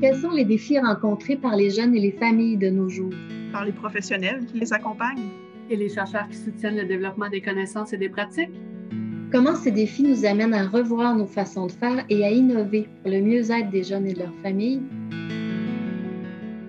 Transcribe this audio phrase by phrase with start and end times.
[0.00, 3.12] Quels sont les défis rencontrés par les jeunes et les familles de nos jours?
[3.52, 5.28] Par les professionnels qui les accompagnent.
[5.68, 8.48] Et les chercheurs qui soutiennent le développement des connaissances et des pratiques.
[9.30, 13.10] Comment ces défis nous amènent à revoir nos façons de faire et à innover pour
[13.10, 14.80] le mieux-être des jeunes et de leurs familles?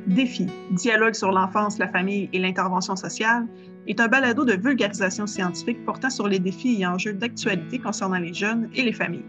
[0.08, 3.48] Défi, dialogue sur l'enfance, la famille et l'intervention sociale,
[3.88, 8.34] est un balado de vulgarisation scientifique portant sur les défis et enjeux d'actualité concernant les
[8.34, 9.24] jeunes et les familles.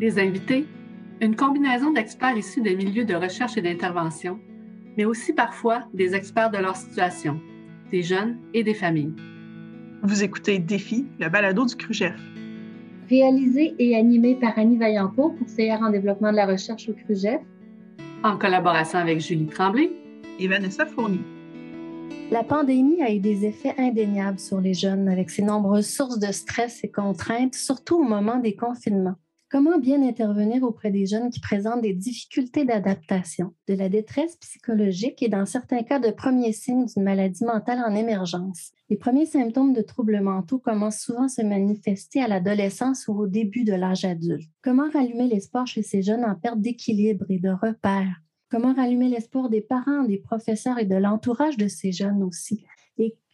[0.00, 0.66] Les invités,
[1.20, 4.38] une combinaison d'experts issus des milieux de recherche et d'intervention,
[4.96, 7.40] mais aussi parfois des experts de leur situation,
[7.90, 9.14] des jeunes et des familles.
[10.02, 12.14] Vous écoutez Défi, le balado du CRUGEF.
[13.08, 17.40] Réalisé et animé par Annie Vaillancourt, conseillère en développement de la recherche au CRUGEF,
[18.22, 19.90] en collaboration avec Julie Tremblay
[20.38, 21.20] et Vanessa Fournier.
[22.30, 26.32] La pandémie a eu des effets indéniables sur les jeunes avec ses nombreuses sources de
[26.32, 29.14] stress et contraintes, surtout au moment des confinements.
[29.48, 35.22] Comment bien intervenir auprès des jeunes qui présentent des difficultés d'adaptation, de la détresse psychologique
[35.22, 38.72] et dans certains cas de premiers signes d'une maladie mentale en émergence?
[38.90, 43.28] Les premiers symptômes de troubles mentaux commencent souvent à se manifester à l'adolescence ou au
[43.28, 44.50] début de l'âge adulte.
[44.62, 48.20] Comment rallumer l'espoir chez ces jeunes en perte d'équilibre et de repères?
[48.50, 52.64] Comment rallumer l'espoir des parents, des professeurs et de l'entourage de ces jeunes aussi?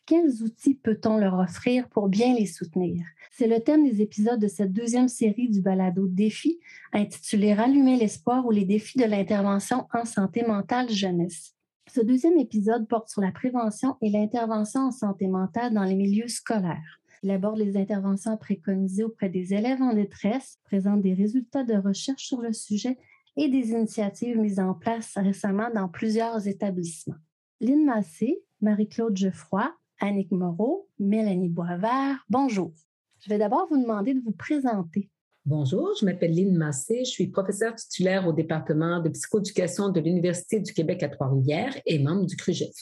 [0.07, 3.05] Quels outils peut-on leur offrir pour bien les soutenir?
[3.31, 6.61] C'est le thème des épisodes de cette deuxième série du balado Défi,
[6.93, 11.55] intitulé Rallumer l'espoir ou les défis de l'intervention en santé mentale jeunesse.
[11.91, 16.29] Ce deuxième épisode porte sur la prévention et l'intervention en santé mentale dans les milieux
[16.29, 17.01] scolaires.
[17.23, 22.25] Il aborde les interventions préconisées auprès des élèves en détresse, présente des résultats de recherche
[22.25, 22.99] sur le sujet
[23.37, 27.17] et des initiatives mises en place récemment dans plusieurs établissements.
[27.61, 29.73] Lynn Massé, Marie-Claude Geoffroy,
[30.03, 32.73] Annick Moreau, Mélanie Boisvert, bonjour.
[33.21, 35.09] Je vais d'abord vous demander de vous présenter.
[35.47, 40.59] Bonjour, je m'appelle Lynn Massé, je suis professeure titulaire au département de psychoéducation de l'Université
[40.59, 42.75] du Québec à Trois-Rivières et membre du CRUGEF.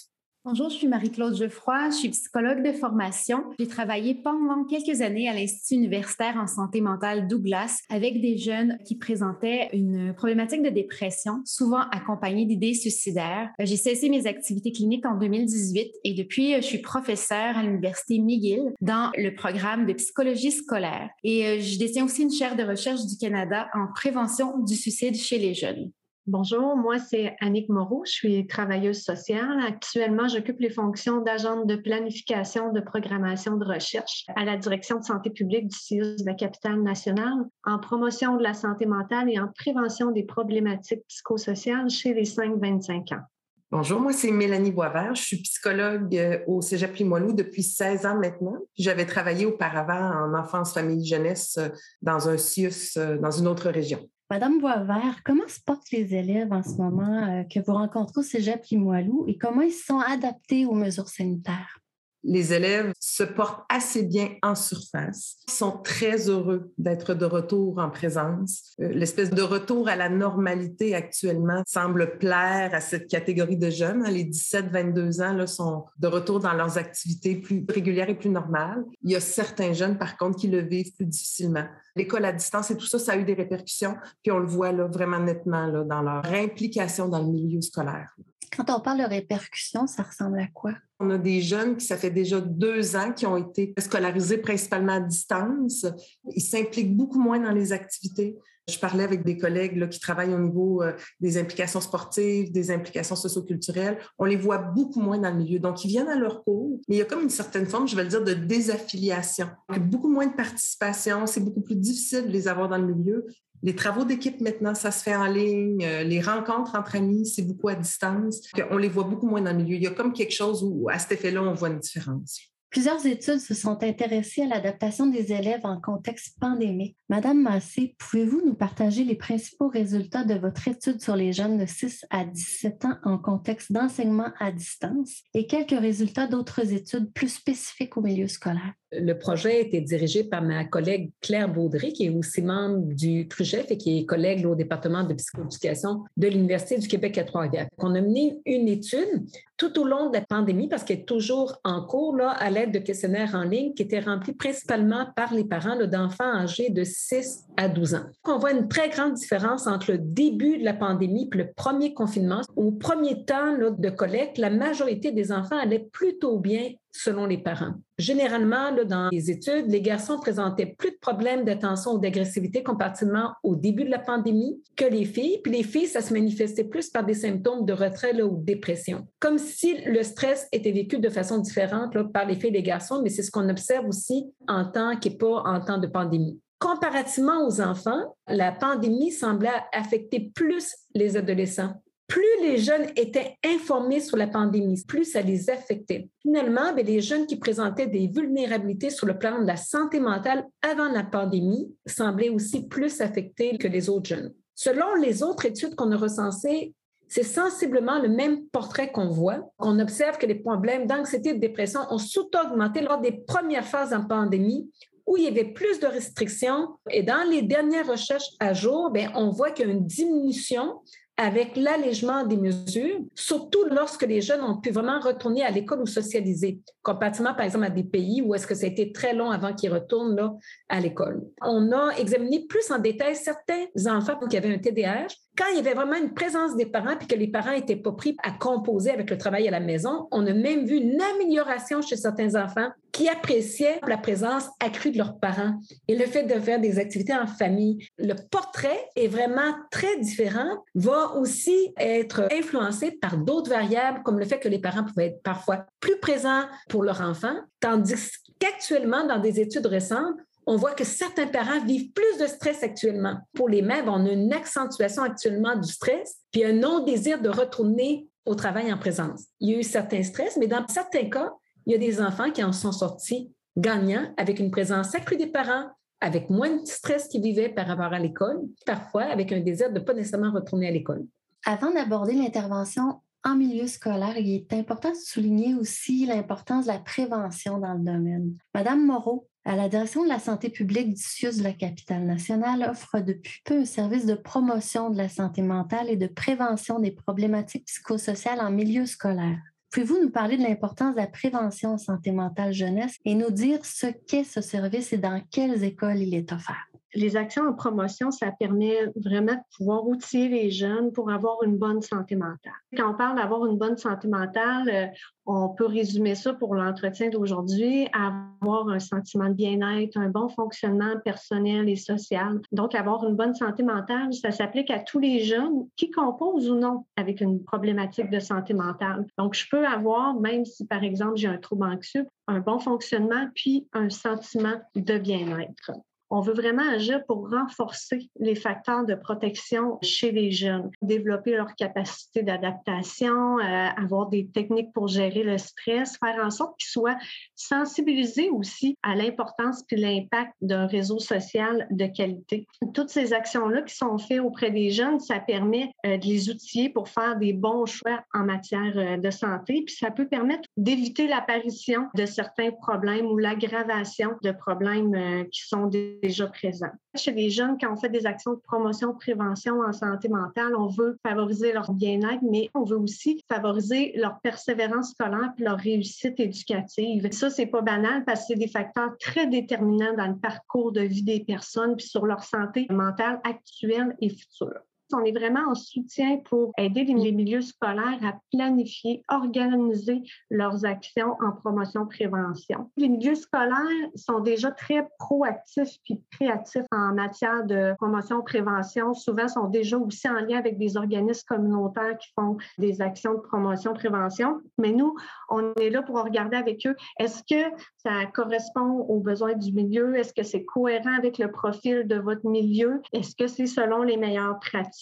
[0.42, 3.44] Bonjour, je suis Marie-Claude Geoffroy, je suis psychologue de formation.
[3.58, 8.78] J'ai travaillé pendant quelques années à l'Institut universitaire en santé mentale Douglas avec des jeunes
[8.86, 13.50] qui présentaient une problématique de dépression, souvent accompagnée d'idées suicidaires.
[13.58, 18.72] J'ai cessé mes activités cliniques en 2018 et depuis, je suis professeure à l'Université McGill
[18.80, 21.10] dans le programme de psychologie scolaire.
[21.22, 25.16] Et euh, je détiens aussi une chaire de recherche du Canada en prévention du suicide
[25.16, 25.92] chez les jeunes.
[26.32, 29.58] Bonjour, moi c'est Annick Moreau, je suis travailleuse sociale.
[29.66, 35.04] Actuellement, j'occupe les fonctions d'agente de planification de programmation de recherche à la direction de
[35.04, 39.40] santé publique du CIUS de la capitale nationale en promotion de la santé mentale et
[39.40, 43.24] en prévention des problématiques psychosociales chez les 5-25 ans.
[43.72, 45.16] Bonjour, moi c'est Mélanie Boisvert.
[45.16, 48.54] Je suis psychologue euh, au Cégep Limoilou depuis 16 ans maintenant.
[48.78, 51.70] J'avais travaillé auparavant en enfance, famille, jeunesse euh,
[52.02, 54.08] dans un CIUS euh, dans une autre région.
[54.30, 58.22] Madame Boisvert, comment se portent les élèves en ce moment euh, que vous rencontrez au
[58.22, 61.80] Cégep Limoilou et comment ils sont adaptés aux mesures sanitaires?
[62.22, 65.36] Les élèves se portent assez bien en surface.
[65.48, 68.74] Ils sont très heureux d'être de retour en présence.
[68.80, 74.04] Euh, l'espèce de retour à la normalité actuellement semble plaire à cette catégorie de jeunes.
[74.04, 78.84] Les 17-22 ans là, sont de retour dans leurs activités plus régulières et plus normales.
[79.02, 81.64] Il y a certains jeunes, par contre, qui le vivent plus difficilement.
[81.96, 84.72] L'école à distance et tout ça, ça a eu des répercussions, puis on le voit
[84.72, 88.14] là, vraiment nettement là, dans leur implication dans le milieu scolaire.
[88.56, 90.72] Quand on parle de répercussions, ça ressemble à quoi?
[91.00, 94.92] On a des jeunes qui, ça fait déjà deux ans, qui ont été scolarisés principalement
[94.92, 95.86] à distance.
[96.34, 98.36] Ils s'impliquent beaucoup moins dans les activités.
[98.68, 103.16] Je parlais avec des collègues qui travaillent au niveau euh, des implications sportives, des implications
[103.16, 103.98] socioculturelles.
[104.18, 105.58] On les voit beaucoup moins dans le milieu.
[105.58, 107.96] Donc, ils viennent à leur cours, mais il y a comme une certaine forme, je
[107.96, 109.48] vais le dire, de désaffiliation.
[109.80, 111.26] beaucoup moins de participation.
[111.26, 113.26] C'est beaucoup plus difficile de les avoir dans le milieu.
[113.62, 115.84] Les travaux d'équipe maintenant, ça se fait en ligne.
[115.84, 118.40] Euh, les rencontres entre amis, c'est beaucoup à distance.
[118.70, 119.76] On les voit beaucoup moins dans le milieu.
[119.76, 122.50] Il y a comme quelque chose où, à cet effet-là, on voit une différence.
[122.70, 126.96] Plusieurs études se sont intéressées à l'adaptation des élèves en contexte pandémique.
[127.08, 131.66] Madame Massé, pouvez-vous nous partager les principaux résultats de votre étude sur les jeunes de
[131.66, 137.34] 6 à 17 ans en contexte d'enseignement à distance et quelques résultats d'autres études plus
[137.34, 138.74] spécifiques au milieu scolaire?
[138.92, 143.28] Le projet a été dirigé par ma collègue Claire Baudry, qui est aussi membre du
[143.28, 147.68] CRUGEF et qui est collègue au département de psychoéducation de l'Université du Québec à Trois-Rivières.
[147.78, 149.24] On a mené une étude
[149.56, 152.78] tout au long de la pandémie, parce qu'elle est toujours en cours, à l'aide de
[152.78, 157.68] questionnaires en ligne qui étaient remplis principalement par les parents d'enfants âgés de 6 à
[157.68, 158.04] 12 ans.
[158.24, 161.92] On voit une très grande différence entre le début de la pandémie et le premier
[161.92, 162.40] confinement.
[162.56, 167.74] Au premier temps de collecte, la majorité des enfants allaient plutôt bien selon les parents.
[167.98, 173.54] Généralement, dans les études, les garçons présentaient plus de problèmes d'attention ou d'agressivité comparativement au
[173.54, 175.40] début de la pandémie que les filles.
[175.44, 179.06] Puis les filles, ça se manifestait plus par des symptômes de retrait ou de dépression.
[179.20, 183.02] Comme si le stress était vécu de façon différente par les filles et les garçons,
[183.02, 186.40] mais c'est ce qu'on observe aussi en temps qui n'est pas en temps de pandémie.
[186.60, 191.74] Comparativement aux enfants, la pandémie semblait affecter plus les adolescents
[192.10, 196.08] plus les jeunes étaient informés sur la pandémie, plus ça les affectait.
[196.22, 200.44] Finalement, ben, les jeunes qui présentaient des vulnérabilités sur le plan de la santé mentale
[200.60, 204.34] avant la pandémie semblaient aussi plus affectés que les autres jeunes.
[204.56, 206.74] Selon les autres études qu'on a recensées,
[207.06, 209.48] c'est sensiblement le même portrait qu'on voit.
[209.60, 213.66] On observe que les problèmes d'anxiété et de dépression ont surtout augmenté lors des premières
[213.66, 214.68] phases la pandémie
[215.10, 216.68] où il y avait plus de restrictions.
[216.88, 220.78] Et dans les dernières recherches à jour, bien, on voit qu'il y a une diminution
[221.16, 225.86] avec l'allègement des mesures, surtout lorsque les jeunes ont pu vraiment retourner à l'école ou
[225.86, 229.30] socialiser, comparativement par exemple à des pays où est-ce que ça a été très long
[229.30, 230.32] avant qu'ils retournent là,
[230.70, 231.20] à l'école.
[231.42, 235.58] On a examiné plus en détail certains enfants qui avaient un TDAH quand il y
[235.60, 238.90] avait vraiment une présence des parents puis que les parents n'étaient pas pris à composer
[238.90, 242.68] avec le travail à la maison, on a même vu une amélioration chez certains enfants
[242.92, 245.54] qui appréciaient la présence accrue de leurs parents
[245.88, 247.86] et le fait de faire des activités en famille.
[247.98, 254.24] Le portrait est vraiment très différent, va aussi être influencé par d'autres variables comme le
[254.24, 257.94] fait que les parents pouvaient être parfois plus présents pour leur enfant, tandis
[258.38, 260.16] qu'actuellement, dans des études récentes,
[260.46, 263.18] on voit que certains parents vivent plus de stress actuellement.
[263.34, 268.08] Pour les mères, on a une accentuation actuellement du stress, puis un non-désir de retourner
[268.26, 269.26] au travail en présence.
[269.40, 271.32] Il y a eu certains stress, mais dans certains cas,
[271.66, 275.26] il y a des enfants qui en sont sortis gagnants avec une présence accrue des
[275.26, 275.68] parents,
[276.00, 279.78] avec moins de stress qu'ils vivaient par rapport à l'école, parfois avec un désir de
[279.78, 281.04] ne pas nécessairement retourner à l'école.
[281.44, 286.78] Avant d'aborder l'intervention en milieu scolaire, il est important de souligner aussi l'importance de la
[286.78, 288.36] prévention dans le domaine.
[288.54, 292.68] Madame Moreau, à la direction de la santé publique du CIUS de la capitale nationale
[292.70, 296.90] offre depuis peu un service de promotion de la santé mentale et de prévention des
[296.90, 299.38] problématiques psychosociales en milieu scolaire.
[299.72, 303.64] Pouvez-vous nous parler de l'importance de la prévention en santé mentale jeunesse et nous dire
[303.64, 306.69] ce qu'est ce service et dans quelles écoles il est offert?
[306.94, 311.56] Les actions en promotion, ça permet vraiment de pouvoir outiller les jeunes pour avoir une
[311.56, 312.52] bonne santé mentale.
[312.76, 314.86] Quand on parle d'avoir une bonne santé mentale, euh,
[315.26, 320.98] on peut résumer ça pour l'entretien d'aujourd'hui, avoir un sentiment de bien-être, un bon fonctionnement
[321.04, 322.40] personnel et social.
[322.50, 326.56] Donc, avoir une bonne santé mentale, ça s'applique à tous les jeunes qui composent ou
[326.56, 329.06] non avec une problématique de santé mentale.
[329.18, 333.28] Donc, je peux avoir, même si par exemple j'ai un trouble anxieux, un bon fonctionnement
[333.34, 335.72] puis un sentiment de bien-être.
[336.12, 341.54] On veut vraiment agir pour renforcer les facteurs de protection chez les jeunes, développer leur
[341.54, 346.98] capacité d'adaptation, euh, avoir des techniques pour gérer le stress, faire en sorte qu'ils soient
[347.36, 352.48] sensibilisés aussi à l'importance puis l'impact d'un réseau social de qualité.
[352.74, 356.70] Toutes ces actions-là qui sont faites auprès des jeunes, ça permet euh, de les outiller
[356.70, 361.06] pour faire des bons choix en matière euh, de santé, puis ça peut permettre d'éviter
[361.06, 366.72] l'apparition de certains problèmes ou l'aggravation de problèmes qui sont des déjà présents.
[366.94, 370.66] Chez les jeunes, quand on fait des actions de promotion, prévention en santé mentale, on
[370.66, 376.18] veut favoriser leur bien-être, mais on veut aussi favoriser leur persévérance scolaire et leur réussite
[376.18, 377.10] éducative.
[377.12, 380.82] Ça, c'est pas banal parce que c'est des facteurs très déterminants dans le parcours de
[380.82, 384.60] vie des personnes puis sur leur santé mentale actuelle et future.
[384.92, 391.16] On est vraiment en soutien pour aider les milieux scolaires à planifier, organiser leurs actions
[391.20, 392.70] en promotion-prévention.
[392.76, 393.54] Les milieux scolaires
[393.94, 398.94] sont déjà très proactifs puis créatifs en matière de promotion-prévention.
[398.94, 403.20] Souvent, sont déjà aussi en lien avec des organismes communautaires qui font des actions de
[403.20, 404.40] promotion-prévention.
[404.58, 404.96] Mais nous,
[405.28, 409.96] on est là pour regarder avec eux, est-ce que ça correspond aux besoins du milieu?
[409.96, 412.82] Est-ce que c'est cohérent avec le profil de votre milieu?
[412.92, 414.79] Est-ce que c'est selon les meilleures pratiques?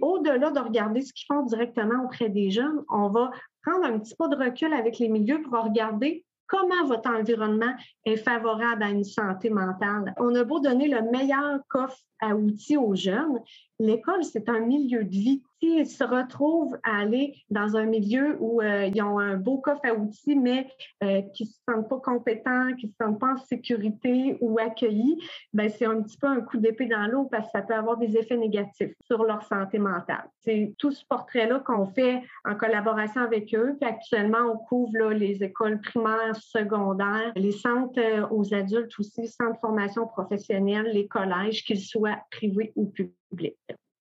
[0.00, 3.30] Au-delà de regarder ce qu'ils font directement auprès des jeunes, on va
[3.64, 7.74] prendre un petit peu de recul avec les milieux pour regarder comment votre environnement
[8.04, 10.14] est favorable à une santé mentale.
[10.18, 13.40] On a beau donner le meilleur coffre à outils aux jeunes,
[13.78, 15.42] l'école, c'est un milieu de vie.
[15.58, 19.84] S'ils se retrouvent à aller dans un milieu où euh, ils ont un beau coffre
[19.84, 20.68] à outils, mais
[21.02, 24.58] euh, qui ne se sentent pas compétents, qui ne se sentent pas en sécurité ou
[24.58, 25.18] accueillis,
[25.52, 27.96] ben, c'est un petit peu un coup d'épée dans l'eau parce que ça peut avoir
[27.96, 30.28] des effets négatifs sur leur santé mentale.
[30.40, 33.76] C'est tout ce portrait-là qu'on fait en collaboration avec eux.
[33.80, 39.54] Puis actuellement, on couvre les écoles primaires, secondaires, les centres euh, aux adultes aussi, centres
[39.54, 43.56] de formation professionnelle, les collèges, qu'ils soient soit privé ou public.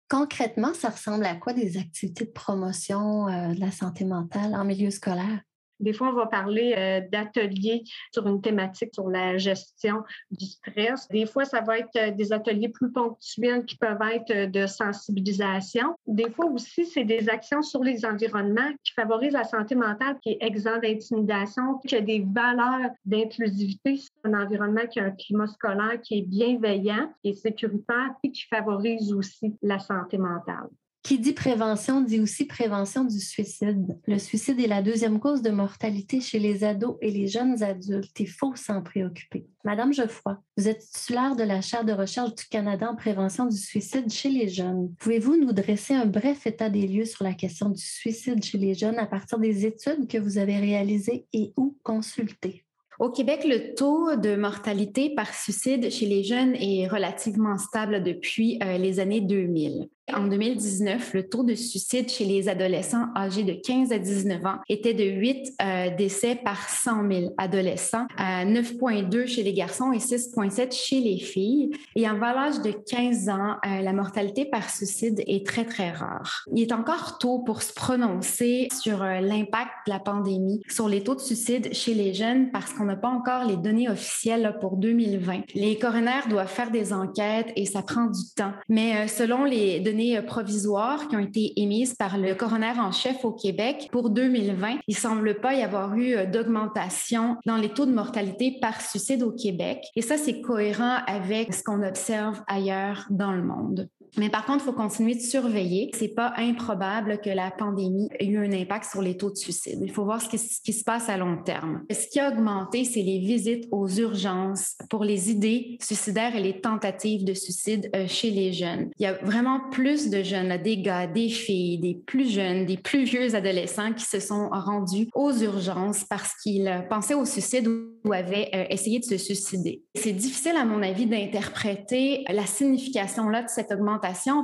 [0.08, 4.64] Concrètement, ça ressemble à quoi des activités de promotion euh, de la santé mentale en
[4.64, 5.42] milieu scolaire?
[5.80, 11.08] Des fois, on va parler euh, d'ateliers sur une thématique sur la gestion du stress.
[11.10, 14.68] Des fois, ça va être euh, des ateliers plus ponctuels qui peuvent être euh, de
[14.68, 15.96] sensibilisation.
[16.08, 20.30] Des fois aussi, c'est des actions sur les environnements qui favorisent la santé mentale, qui
[20.30, 26.00] est exempt d'intimidation, qui a des valeurs d'inclusivité, un environnement qui a un climat scolaire
[26.02, 30.70] qui est bienveillant et sécuritaire et qui favorise aussi la santé mentale.
[31.06, 33.96] Qui dit prévention dit aussi prévention du suicide.
[34.08, 38.20] Le suicide est la deuxième cause de mortalité chez les ados et les jeunes adultes.
[38.20, 39.46] Il faut s'en préoccuper.
[39.64, 43.56] Madame Geoffroy, vous êtes titulaire de la chaire de recherche du Canada en prévention du
[43.56, 44.96] suicide chez les jeunes.
[44.98, 48.74] Pouvez-vous nous dresser un bref état des lieux sur la question du suicide chez les
[48.74, 52.66] jeunes à partir des études que vous avez réalisées et ou consultées?
[52.98, 58.58] Au Québec, le taux de mortalité par suicide chez les jeunes est relativement stable depuis
[58.64, 59.88] euh, les années 2000.
[60.14, 64.60] En 2019, le taux de suicide chez les adolescents âgés de 15 à 19 ans
[64.70, 70.74] était de 8 euh, décès par 100 000 adolescents, 9,2 chez les garçons et 6,7
[70.74, 71.72] chez les filles.
[71.96, 76.44] Et en l'âge de 15 ans, euh, la mortalité par suicide est très, très rare.
[76.54, 81.04] Il est encore tôt pour se prononcer sur euh, l'impact de la pandémie sur les
[81.04, 84.78] taux de suicide chez les jeunes parce qu'on n'a pas encore les données officielles pour
[84.78, 85.42] 2020.
[85.56, 88.54] Les coronaires doivent faire des enquêtes et ça prend du temps.
[88.70, 93.24] Mais selon les données euh, provisoires qui ont été émises par le coroner en chef
[93.24, 97.86] au Québec pour 2020, il semble pas y avoir eu euh, d'augmentation dans les taux
[97.86, 99.86] de mortalité par suicide au Québec.
[99.96, 103.90] Et ça, c'est cohérent avec ce qu'on observe ailleurs dans le monde.
[104.18, 105.92] Mais par contre, il faut continuer de surveiller.
[105.94, 109.80] C'est pas improbable que la pandémie ait eu un impact sur les taux de suicide.
[109.82, 111.84] Il faut voir ce qui, se passe à long terme.
[111.90, 116.62] Ce qui a augmenté, c'est les visites aux urgences pour les idées suicidaires et les
[116.62, 118.90] tentatives de suicide euh, chez les jeunes.
[119.00, 122.78] Il y a vraiment plus de jeunes, des gars, des filles, des plus jeunes, des
[122.78, 128.14] plus vieux adolescents qui se sont rendus aux urgences parce qu'ils pensaient au suicide ou
[128.14, 129.84] avaient euh, essayé de se suicider.
[129.96, 133.95] C'est difficile, à mon avis, d'interpréter la signification là de cette augmentation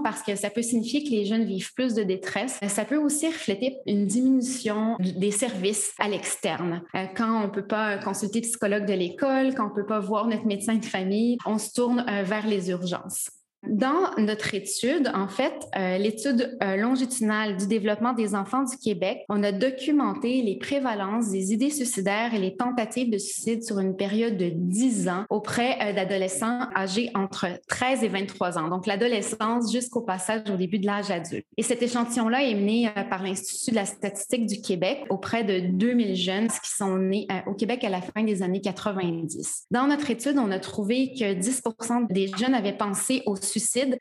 [0.04, 2.60] parce que ça peut signifier que les jeunes vivent plus de détresse.
[2.68, 6.82] Ça peut aussi refléter une diminution des services à l'externe.
[6.96, 9.86] Euh, quand on ne peut pas consulter le psychologue de l'école, quand on ne peut
[9.86, 13.30] pas voir notre médecin de famille, on se tourne euh, vers les urgences.
[13.68, 19.24] Dans notre étude, en fait, euh, l'étude euh, longitudinale du développement des enfants du Québec,
[19.30, 23.96] on a documenté les prévalences des idées suicidaires et les tentatives de suicide sur une
[23.96, 29.72] période de 10 ans auprès euh, d'adolescents âgés entre 13 et 23 ans, donc l'adolescence
[29.72, 31.46] jusqu'au passage au début de l'âge adulte.
[31.56, 36.16] Et cet échantillon-là est mené par l'Institut de la statistique du Québec auprès de 2000
[36.16, 39.66] jeunes qui sont nés au Québec à la fin des années 90.
[39.70, 41.62] Dans notre étude, on a trouvé que 10
[42.10, 43.36] des jeunes avaient pensé au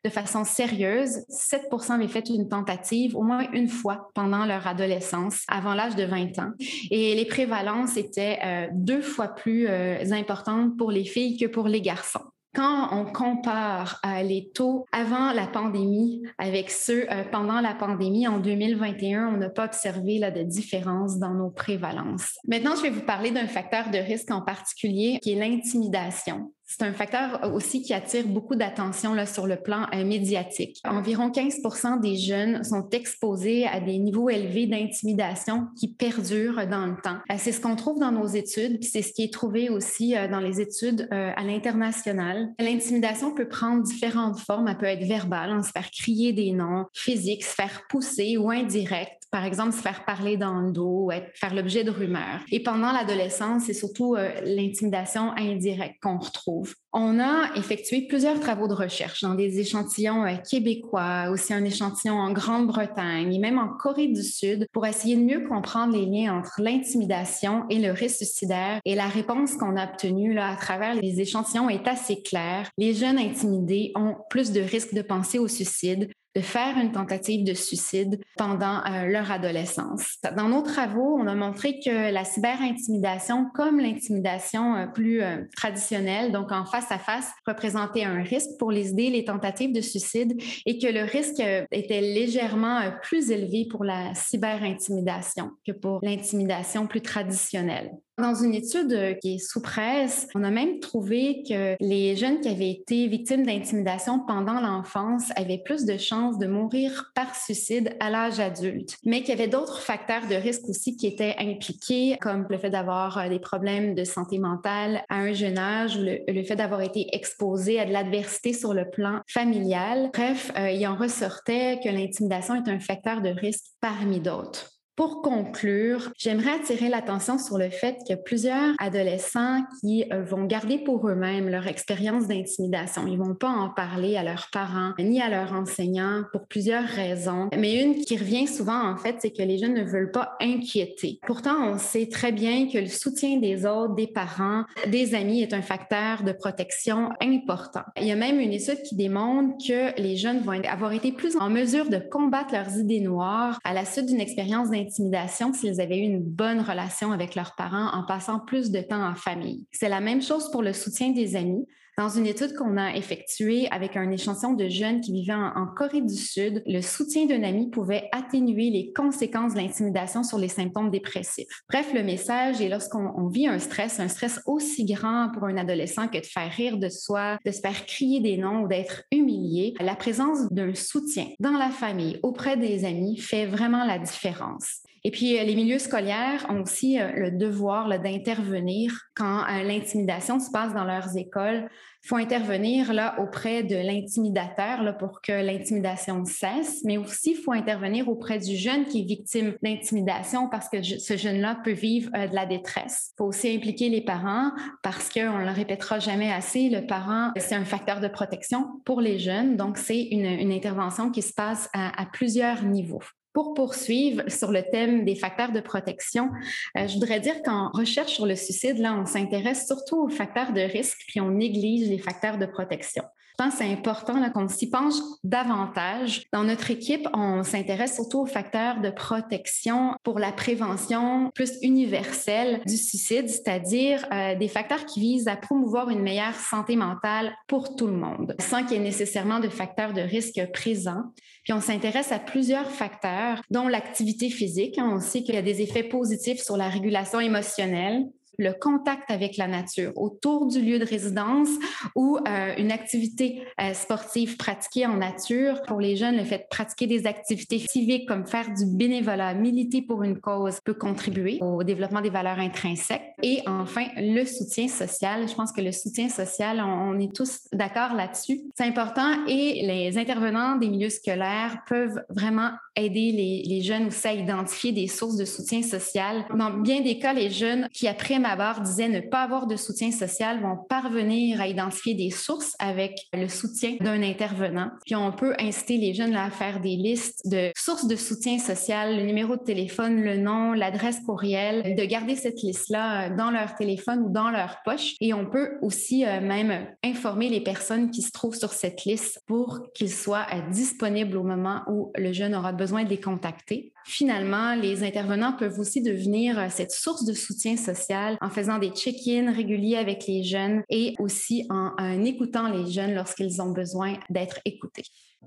[0.04, 1.24] de façon sérieuse.
[1.28, 6.04] 7% avaient fait une tentative au moins une fois pendant leur adolescence, avant l'âge de
[6.04, 6.52] 20 ans.
[6.90, 11.68] Et les prévalences étaient euh, deux fois plus euh, importantes pour les filles que pour
[11.68, 12.20] les garçons.
[12.52, 18.40] Quand on compare euh, les taux avant la pandémie avec ceux pendant la pandémie en
[18.40, 22.38] 2021, on n'a pas observé là, de différence dans nos prévalences.
[22.48, 26.52] Maintenant, je vais vous parler d'un facteur de risque en particulier qui est l'intimidation.
[26.72, 30.80] C'est un facteur aussi qui attire beaucoup d'attention sur le plan euh, médiatique.
[30.84, 31.56] Environ 15
[32.00, 37.18] des jeunes sont exposés à des niveaux élevés d'intimidation qui perdurent dans le temps.
[37.28, 40.16] Euh, c'est ce qu'on trouve dans nos études, puis c'est ce qui est trouvé aussi
[40.16, 42.50] euh, dans les études à l'international.
[42.60, 44.68] L'intimidation peut prendre différentes formes.
[44.68, 48.48] Elle peut être verbale, hein, se faire crier des noms, physique, se faire pousser ou
[48.48, 52.40] indirect par exemple, se faire parler dans le dos, être, faire l'objet de rumeurs.
[52.50, 56.74] Et pendant l'adolescence, c'est surtout l'intimidation indirecte qu'on retrouve.
[56.92, 62.14] On a effectué plusieurs travaux de recherche dans des échantillons euh, québécois, aussi un échantillon
[62.14, 66.34] en Grande-Bretagne et même en Corée du Sud pour essayer de mieux comprendre les liens
[66.36, 68.80] entre l'intimidation et le risque suicidaire.
[68.84, 72.68] Et la réponse qu'on a obtenue là, à travers les échantillons est assez claire.
[72.76, 77.44] Les jeunes intimidés ont plus de risques de penser au suicide, de faire une tentative
[77.44, 80.16] de suicide pendant euh, leur adolescence.
[80.36, 86.30] Dans nos travaux, on a montré que la cyberintimidation, comme l'intimidation euh, plus euh, traditionnelle,
[86.30, 90.40] donc en face à face, représentait un risque pour les idées, les tentatives de suicide
[90.66, 97.00] et que le risque était légèrement plus élevé pour la cyberintimidation que pour l'intimidation plus
[97.00, 97.90] traditionnelle.
[98.20, 102.40] Dans une étude euh, qui est sous presse, on a même trouvé que les jeunes
[102.40, 107.96] qui avaient été victimes d'intimidation pendant l'enfance avaient plus de chances de mourir par suicide
[107.98, 112.18] à l'âge adulte, mais qu'il y avait d'autres facteurs de risque aussi qui étaient impliqués,
[112.20, 116.00] comme le fait d'avoir euh, des problèmes de santé mentale à un jeune âge ou
[116.02, 120.10] le, fait d'avoir été exposé à de l'adversité sur le plan familial.
[120.12, 124.79] Bref, euh, il en ressortait que l'intimidation est un facteur de risque parmi d'autres.
[125.00, 130.22] Pour conclure, j'aimerais attirer l'attention sur le fait qu'il y a plusieurs adolescents qui euh,
[130.22, 133.06] vont garder pour eux-mêmes leur expérience d'intimidation.
[133.06, 137.48] Ils vont pas en parler à leurs parents ni à leurs enseignants pour plusieurs raisons.
[137.56, 141.18] Mais une qui revient souvent, en fait, c'est que les jeunes ne veulent pas inquiéter.
[141.26, 145.54] Pourtant, on sait très bien que le soutien des autres, des parents, des amis est
[145.54, 147.84] un facteur de protection important.
[147.96, 151.38] Il y a même une étude qui démontre que les jeunes vont avoir été plus
[151.38, 155.80] en mesure de combattre leurs idées noires à la suite d'une expérience d'intimidation intimidation s'ils
[155.80, 159.66] avaient eu une bonne relation avec leurs parents en passant plus de temps en famille.
[159.70, 161.64] C'est la même chose pour le soutien des amis.
[162.00, 166.00] Dans une étude qu'on a effectuée avec un échantillon de jeunes qui vivaient en, Corée
[166.00, 170.90] du Sud, le soutien d'un ami pouvait atténuer les conséquences de l'intimidation sur les symptômes
[170.90, 171.62] dépressifs.
[171.68, 176.08] Bref, le message est lorsqu'on vit un stress, un stress aussi grand pour un adolescent
[176.08, 179.74] que de faire rire de soi, de se faire crier des noms ou d'être humilié,
[179.78, 184.84] la présence d'un soutien dans la famille, auprès des amis, fait vraiment la différence.
[185.02, 190.38] Et puis, euh, les milieux scolaires ont aussi euh, le devoir d'intervenir quand euh, l'intimidation
[190.38, 191.68] se passe dans leurs écoles.
[192.04, 197.52] Il faut intervenir là auprès de l'intimidateur pour que l'intimidation cesse, mais aussi il faut
[197.52, 202.34] intervenir auprès du jeune qui est victime d'intimidation parce que ce jeune-là peut vivre de
[202.34, 203.10] la détresse.
[203.12, 204.50] Il faut aussi impliquer les parents
[204.82, 209.02] parce qu'on ne le répétera jamais assez, le parent, c'est un facteur de protection pour
[209.02, 213.02] les jeunes, donc c'est une, intervention qui se passe à plusieurs niveaux.
[213.32, 216.30] Pour poursuivre sur le thème des facteurs de protection,
[216.76, 220.52] euh, je voudrais dire qu'en recherche sur le suicide, là, on s'intéresse surtout aux facteurs
[220.52, 223.04] de risque, puis on néglige les facteurs de protection.
[223.38, 224.94] Je pense que c'est important qu'on s'y penche
[225.24, 226.24] davantage.
[226.32, 232.60] Dans notre équipe, on s'intéresse surtout aux facteurs de protection pour la prévention plus universelle
[232.66, 237.76] du suicide, c'est-à-dire euh, des facteurs qui visent à promouvoir une meilleure santé mentale pour
[237.76, 241.04] tout le monde, sans qu'il y ait nécessairement de facteurs de risque présents.
[241.44, 244.78] Puis on s'intéresse à plusieurs facteurs, dont l'activité physique.
[244.78, 248.04] On sait qu'il y a des effets positifs sur la régulation émotionnelle,
[248.40, 251.50] le contact avec la nature autour du lieu de résidence
[251.94, 255.60] ou euh, une activité euh, sportive pratiquée en nature.
[255.68, 259.82] Pour les jeunes, le fait de pratiquer des activités civiques comme faire du bénévolat, militer
[259.82, 263.02] pour une cause peut contribuer au développement des valeurs intrinsèques.
[263.22, 265.28] Et enfin, le soutien social.
[265.28, 268.40] Je pense que le soutien social, on, est tous d'accord là-dessus.
[268.56, 274.06] C'est important et les intervenants des milieux scolaires peuvent vraiment aider les, les jeunes aussi
[274.06, 276.24] à identifier des sources de soutien social.
[276.34, 279.90] Dans bien des cas, les jeunes qui apprennent Mabar disait ne pas avoir de soutien
[279.90, 284.70] social vont parvenir à identifier des sources avec le soutien d'un intervenant.
[284.86, 288.96] Puis on peut inciter les jeunes à faire des listes de sources de soutien social,
[288.96, 293.56] le numéro de téléphone, le nom, l'adresse courriel, de garder cette liste-là euh, dans leur
[293.56, 294.94] téléphone ou dans leur poche.
[295.00, 299.24] Et on peut aussi euh, même informer les personnes qui se trouvent sur cette liste
[299.26, 303.72] pour qu'ils soient euh, disponibles au moment où le jeune aura besoin de les contacter.
[303.86, 309.32] Finalement, les intervenants peuvent aussi devenir cette source de soutien social en faisant des check-ins
[309.32, 314.84] réguliers avec les jeunes et aussi en, écoutant les jeunes lorsqu'ils ont besoin d'être écoutés.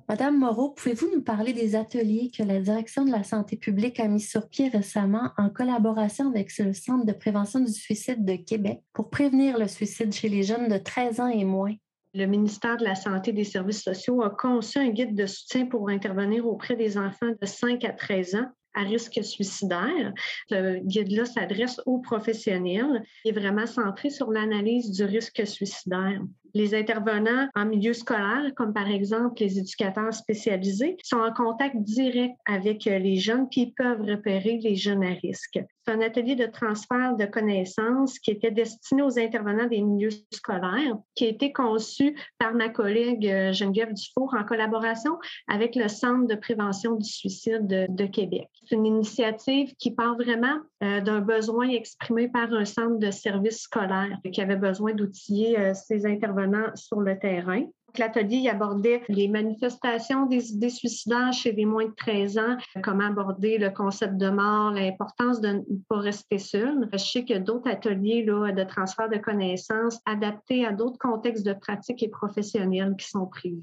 [0.09, 4.07] Madame Moreau, pouvez-vous nous parler des ateliers que la Direction de la santé publique a
[4.07, 8.81] mis sur pied récemment en collaboration avec le Centre de prévention du suicide de Québec
[8.91, 11.75] pour prévenir le suicide chez les jeunes de 13 ans et moins?
[12.15, 15.65] Le ministère de la Santé et des Services sociaux a conçu un guide de soutien
[15.65, 20.13] pour intervenir auprès des enfants de 5 à 13 ans à risque suicidaire.
[20.49, 26.21] Ce guide-là s'adresse aux professionnels et est vraiment centré sur l'analyse du risque suicidaire.
[26.55, 32.35] Les intervenants en milieu scolaire, comme par exemple les éducateurs spécialisés, sont en contact direct
[32.45, 35.59] avec les jeunes qui peuvent repérer les jeunes à risque.
[35.85, 40.97] C'est un atelier de transfert de connaissances qui était destiné aux intervenants des milieux scolaires,
[41.15, 46.27] qui a été conçu par ma collègue euh, Geneviève Dufour en collaboration avec le Centre
[46.27, 48.49] de prévention du suicide de, Québec.
[48.65, 53.61] C'est une initiative qui part vraiment euh, d'un besoin exprimé par un centre de services
[53.61, 56.42] scolaires qui avait besoin d'outiller euh, ses intervenants
[56.75, 57.65] sur le terrain.
[57.99, 63.59] L'atelier abordait les manifestations des idées suicidaires chez les moins de 13 ans, comment aborder
[63.59, 66.89] le concept de mort, l'importance de ne pas rester seul.
[66.91, 71.45] Je sais qu'il y a d'autres ateliers de transfert de connaissances adaptés à d'autres contextes
[71.45, 73.61] de pratique et professionnels qui sont prévus.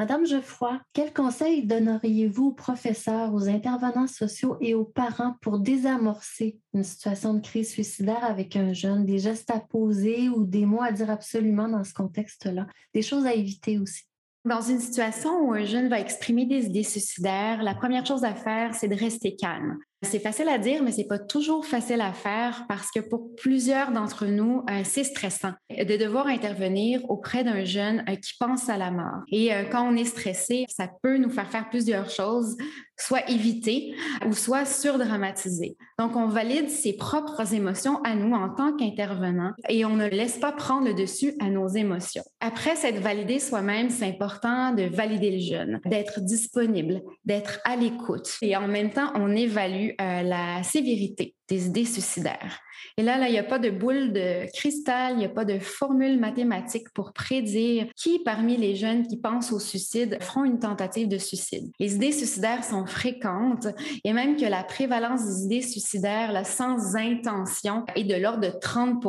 [0.00, 6.58] Madame Geoffroy, quels conseils donneriez-vous aux professeurs, aux intervenants sociaux et aux parents pour désamorcer
[6.72, 10.80] une situation de crise suicidaire avec un jeune, des gestes à poser ou des mots
[10.80, 14.04] à dire absolument dans ce contexte-là, des choses à éviter aussi?
[14.46, 18.34] Dans une situation où un jeune va exprimer des idées suicidaires, la première chose à
[18.34, 19.76] faire, c'est de rester calme.
[20.02, 23.92] C'est facile à dire, mais c'est pas toujours facile à faire parce que pour plusieurs
[23.92, 28.78] d'entre nous, euh, c'est stressant de devoir intervenir auprès d'un jeune euh, qui pense à
[28.78, 29.22] la mort.
[29.30, 32.56] Et euh, quand on est stressé, ça peut nous faire faire plusieurs choses,
[32.96, 33.94] soit éviter
[34.26, 35.76] ou soit surdramatiser.
[35.98, 40.38] Donc, on valide ses propres émotions à nous en tant qu'intervenant et on ne laisse
[40.38, 42.24] pas prendre le dessus à nos émotions.
[42.40, 48.38] Après s'être validé soi-même, c'est important de valider le jeune, d'être disponible, d'être à l'écoute
[48.40, 52.60] et en même temps, on évalue euh, la sévérité des idées suicidaires.
[52.96, 55.58] Et là, il n'y a pas de boule de cristal, il n'y a pas de
[55.58, 61.08] formule mathématique pour prédire qui parmi les jeunes qui pensent au suicide feront une tentative
[61.08, 61.70] de suicide.
[61.78, 63.68] Les idées suicidaires sont fréquentes
[64.04, 69.04] et même que la prévalence des idées suicidaires sans intention est de l'ordre de 30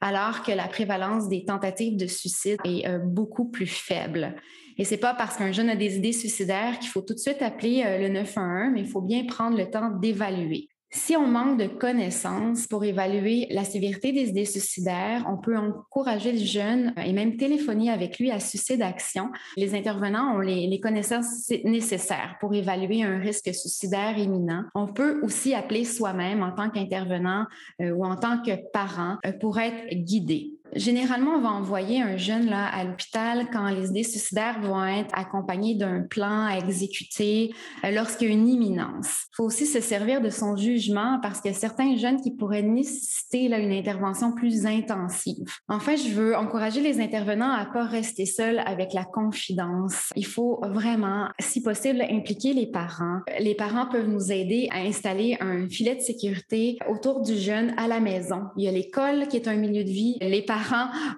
[0.00, 4.34] alors que la prévalence des tentatives de suicide est euh, beaucoup plus faible.
[4.76, 7.42] Et c'est pas parce qu'un jeune a des idées suicidaires qu'il faut tout de suite
[7.42, 10.68] appeler euh, le 911, mais il faut bien prendre le temps d'évaluer.
[10.96, 16.30] Si on manque de connaissances pour évaluer la sévérité des idées suicidaires, on peut encourager
[16.30, 19.30] le jeune et même téléphoner avec lui à Suicide Action.
[19.56, 24.62] Les intervenants ont les, connaissances nécessaires pour évaluer un risque suicidaire imminent.
[24.76, 27.46] On peut aussi appeler soi-même en tant qu'intervenant
[27.80, 30.52] euh, ou en tant que parent euh, pour être guidé.
[30.74, 35.10] Généralement, on va envoyer un jeune là, à l'hôpital quand les idées suicidaires vont être
[35.14, 37.52] accompagnées d'un plan à exécuter
[37.84, 39.26] euh, lorsqu'il y a une imminence.
[39.32, 42.32] Il faut aussi se servir de son jugement parce qu'il y a certains jeunes qui
[42.32, 45.44] pourraient nécessiter là, une intervention plus intensive.
[45.68, 50.10] Enfin, je veux encourager les intervenants à pas rester seuls avec la confidence.
[50.16, 53.20] Il faut vraiment, si possible, impliquer les parents.
[53.38, 57.86] Les parents peuvent nous aider à installer un filet de sécurité autour du jeune à
[57.86, 58.42] la maison.
[58.56, 60.16] Il y a l'école qui est un milieu de vie.
[60.20, 60.42] Les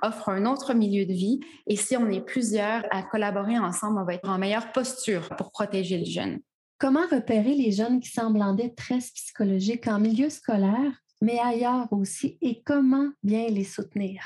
[0.02, 1.40] offrent un autre milieu de vie.
[1.66, 5.50] Et si on est plusieurs à collaborer ensemble, on va être en meilleure posture pour
[5.50, 6.40] protéger le jeune.
[6.78, 12.37] Comment repérer les jeunes qui semblent en détresse psychologique en milieu scolaire, mais ailleurs aussi,
[12.42, 14.22] et comment bien les soutenir?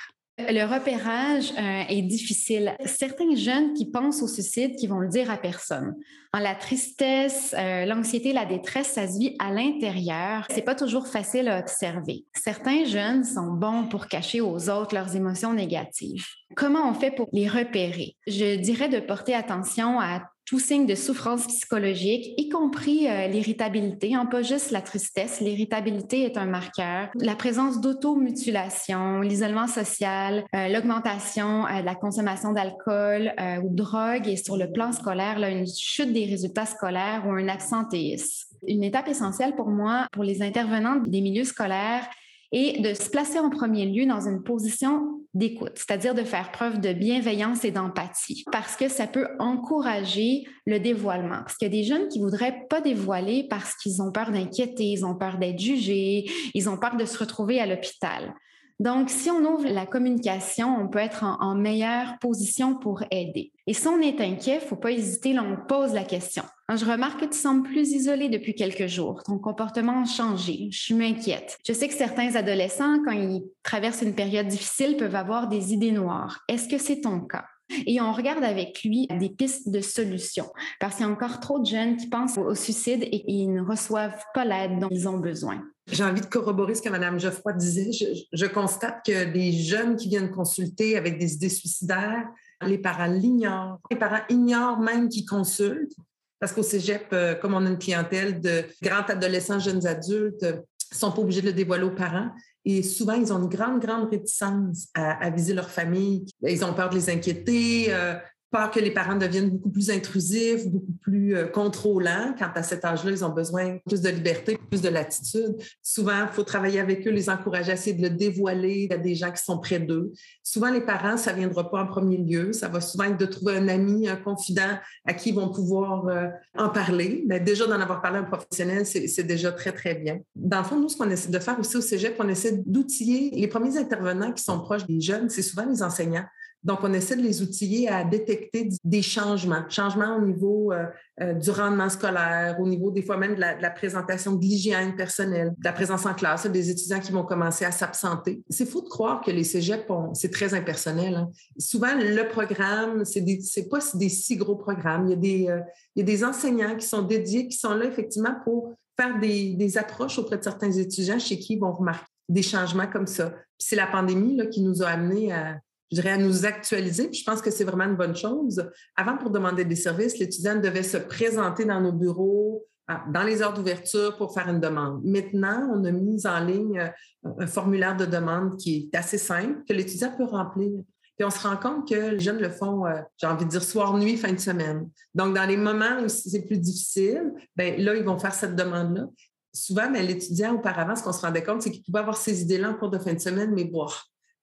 [0.48, 2.74] Le repérage euh, est difficile.
[2.84, 5.94] Certains jeunes qui pensent au suicide, qui vont le dire à personne.
[6.32, 10.46] la tristesse, euh, l'anxiété, la détresse, ça se vit à l'intérieur.
[10.50, 12.24] C'est pas toujours facile à observer.
[12.34, 16.26] Certains jeunes sont bons pour cacher aux autres leurs émotions négatives.
[16.56, 18.16] Comment on fait pour les repérer?
[18.26, 24.14] Je dirais de porter attention à tout signe de souffrance psychologique, y compris euh, l'irritabilité,
[24.14, 25.40] hein, pas juste la tristesse.
[25.40, 27.08] L'irritabilité est un marqueur.
[27.14, 34.26] La présence d'automutilation, l'isolement social, euh, l'augmentation euh, de la consommation d'alcool ou de drogue
[34.26, 38.48] et sur le plan scolaire, là, une chute des résultats scolaires ou un absentéisme.
[38.66, 42.06] Une étape essentielle pour moi, pour les intervenants des milieux scolaires,
[42.52, 46.80] et de se placer en premier lieu dans une position d'écoute, c'est-à-dire de faire preuve
[46.80, 51.38] de bienveillance et d'empathie, parce que ça peut encourager le dévoilement.
[51.38, 54.84] Parce qu'il y a des jeunes qui voudraient pas dévoiler parce qu'ils ont peur d'inquiéter,
[54.84, 58.34] ils ont peur d'être jugés, ils ont peur de se retrouver à l'hôpital.
[58.80, 63.52] Donc, si on ouvre la communication, on peut être en, meilleure position pour aider.
[63.66, 66.44] Et si on est inquiet, il ne faut pas hésiter, là, on pose la question.
[66.74, 69.22] Je remarque que tu sembles plus isolé depuis quelques jours.
[69.22, 70.68] Ton comportement a changé.
[70.70, 71.58] Je suis inquiète.
[71.66, 75.92] Je sais que certains adolescents, quand ils traversent une période difficile, peuvent avoir des idées
[75.92, 76.40] noires.
[76.48, 77.44] Est-ce que c'est ton cas?
[77.86, 81.58] Et on regarde avec lui des pistes de solutions parce qu'il y a encore trop
[81.58, 85.18] de jeunes qui pensent au suicide et ils ne reçoivent pas l'aide dont ils ont
[85.18, 85.62] besoin.
[85.90, 87.90] J'ai envie de corroborer ce que Mme Geoffroy disait.
[88.32, 92.28] Je, constate que les jeunes qui viennent consulter avec des idées suicidaires,
[92.62, 93.80] les parents l'ignorent.
[93.90, 95.96] Les parents ignorent même qu'ils consultent.
[96.38, 100.94] Parce qu'au cégep, euh, comme on a une clientèle de grands adolescents, jeunes adultes, ils
[100.94, 102.30] ne sont pas obligés de le dévoiler aux parents.
[102.64, 106.24] Et souvent, ils ont une grande, grande réticence à, à viser leur famille.
[106.42, 107.86] Ils ont peur de les inquiéter.
[107.90, 108.14] Euh,
[108.50, 112.34] peur que les parents deviennent beaucoup plus intrusifs, beaucoup plus euh, contrôlants.
[112.38, 115.56] Quand à cet âge-là, ils ont besoin plus de liberté, plus de latitude.
[115.82, 119.14] Souvent, il faut travailler avec eux, les encourager à essayer de le dévoiler à des
[119.14, 120.12] gens qui sont près d'eux.
[120.42, 122.52] Souvent, les parents, ça ne viendra pas en premier lieu.
[122.52, 126.08] Ça va souvent être de trouver un ami, un confident à qui ils vont pouvoir
[126.08, 126.26] euh,
[126.58, 127.24] en parler.
[127.28, 130.18] Mais déjà, d'en avoir parlé à un professionnel, c'est déjà très, très bien.
[130.34, 133.30] Dans le fond, nous, ce qu'on essaie de faire aussi au cégep, on essaie d'outiller
[133.32, 136.24] les premiers intervenants qui sont proches des jeunes, c'est souvent les enseignants
[136.62, 140.84] Donc, on essaie de les outiller à détecter des changements, changements au niveau euh,
[141.20, 145.54] euh, du rendement scolaire, au niveau des fois même de la, présentation de l'hygiène personnelle,
[145.56, 148.42] de la présence en classe, des étudiants qui vont commencer à s'absenter.
[148.50, 151.14] C'est faux de croire que les cégeps, c'est très impersonnel.
[151.14, 151.30] Hein.
[151.58, 155.06] Souvent, le programme, c'est pas des si gros programmes.
[155.06, 155.60] Il y, a des, euh,
[155.96, 159.78] il y a des enseignants qui sont dédiés, qui sont là effectivement pour faire des,
[159.78, 163.32] approches auprès de certains étudiants chez qui ils vont remarquer des changements comme ça.
[163.58, 165.58] c'est la pandémie qui nous a amenés à,
[165.90, 167.08] je dirais, à nous actualiser.
[167.08, 168.64] Puis je pense que c'est vraiment une bonne chose.
[168.96, 172.66] Avant, pour demander des services, l'étudiant devait se présenter dans nos bureaux,
[173.12, 175.02] dans les heures d'ouverture pour faire une demande.
[175.04, 179.62] Maintenant, on a mis en ligne euh, un formulaire de demande qui est assez simple,
[179.68, 180.72] que l'étudiant peut remplir.
[181.16, 183.62] Puis on se rend compte que les jeunes le font, euh, j'ai envie de dire
[183.62, 184.88] soir, nuit, fin de semaine.
[185.14, 189.06] Donc, dans les moments où c'est plus difficile, bien là, ils vont faire cette demande-là.
[189.52, 192.70] Souvent, mais l'étudiant, auparavant, ce qu'on se rendait compte, c'est qu'il pouvait avoir ces idées-là
[192.70, 193.86] en cours de fin de semaine, mais bon,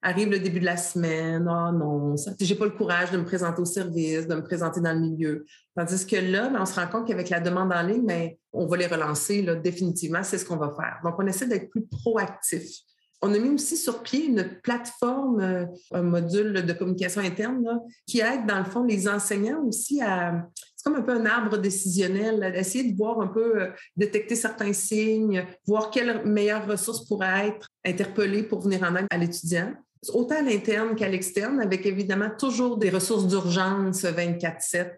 [0.02, 3.60] arrive le début de la semaine, oh non, j'ai pas le courage de me présenter
[3.60, 5.44] au service, de me présenter dans le milieu.
[5.74, 8.66] Tandis que là, ben, on se rend compte qu'avec la demande en ligne, ben, on
[8.66, 11.00] va les relancer là, définitivement, c'est ce qu'on va faire.
[11.04, 12.62] Donc, on essaie d'être plus proactif.
[13.20, 18.20] On a mis aussi sur pied une plateforme, euh, un module de communication interne qui
[18.20, 20.46] aide, dans le fond, les enseignants aussi à.
[20.76, 24.72] C'est comme un peu un arbre décisionnel, d'essayer de voir un peu, euh, détecter certains
[24.72, 29.74] signes, voir quelles meilleures ressources pourraient être interpellées pour venir en aide à l'étudiant
[30.12, 34.96] autant à l'interne qu'à l'externe, avec évidemment toujours des ressources d'urgence 24-7,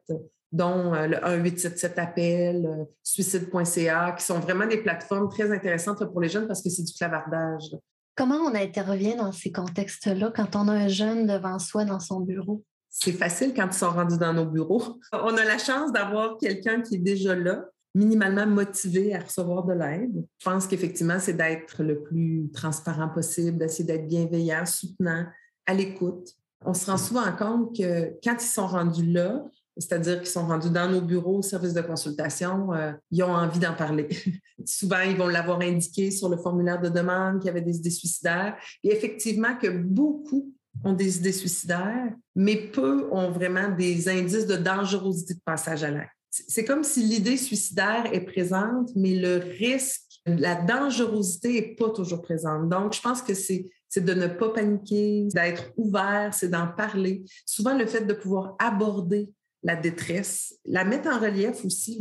[0.53, 6.29] dont euh, le 1877 appel, suicide.ca, qui sont vraiment des plateformes très intéressantes pour les
[6.29, 7.77] jeunes parce que c'est du clavardage.
[8.17, 12.21] Comment on intervient dans ces contextes-là quand on a un jeune devant soi dans son
[12.21, 12.65] bureau?
[12.91, 14.99] C'est facile quand ils sont rendus dans nos bureaux.
[15.13, 19.73] On a la chance d'avoir quelqu'un qui est déjà là, minimalement motivé à recevoir de
[19.73, 20.25] l'aide.
[20.39, 25.27] Je pense qu'effectivement, c'est d'être le plus transparent possible, d'essayer d'être bienveillant, soutenant,
[25.67, 26.35] à l'écoute.
[26.65, 29.45] On se rend souvent compte que quand ils sont rendus là,
[29.77, 33.59] c'est-à-dire qu'ils sont rendus dans nos bureaux au service de consultation, euh, ils ont envie
[33.59, 34.09] d'en parler.
[34.67, 37.91] Souvent, ils vont l'avoir indiqué sur le formulaire de demande qu'il y avait des idées
[37.91, 38.57] suicidaires.
[38.85, 40.53] Et effectivement, que beaucoup
[40.85, 45.91] ont des idées suicidaires, mais peu ont vraiment des indices de dangerosité de passage à
[45.91, 46.20] l'acte.
[46.31, 52.23] C'est comme si l'idée suicidaire est présente, mais le risque, la dangerosité n'est pas toujours
[52.23, 52.69] présente.
[52.69, 57.25] Donc, je pense que c'est de ne pas paniquer, d'être ouvert, c'est d'en parler.
[57.45, 59.29] Souvent, le fait de pouvoir aborder
[59.63, 62.01] la détresse, la mettre en relief aussi,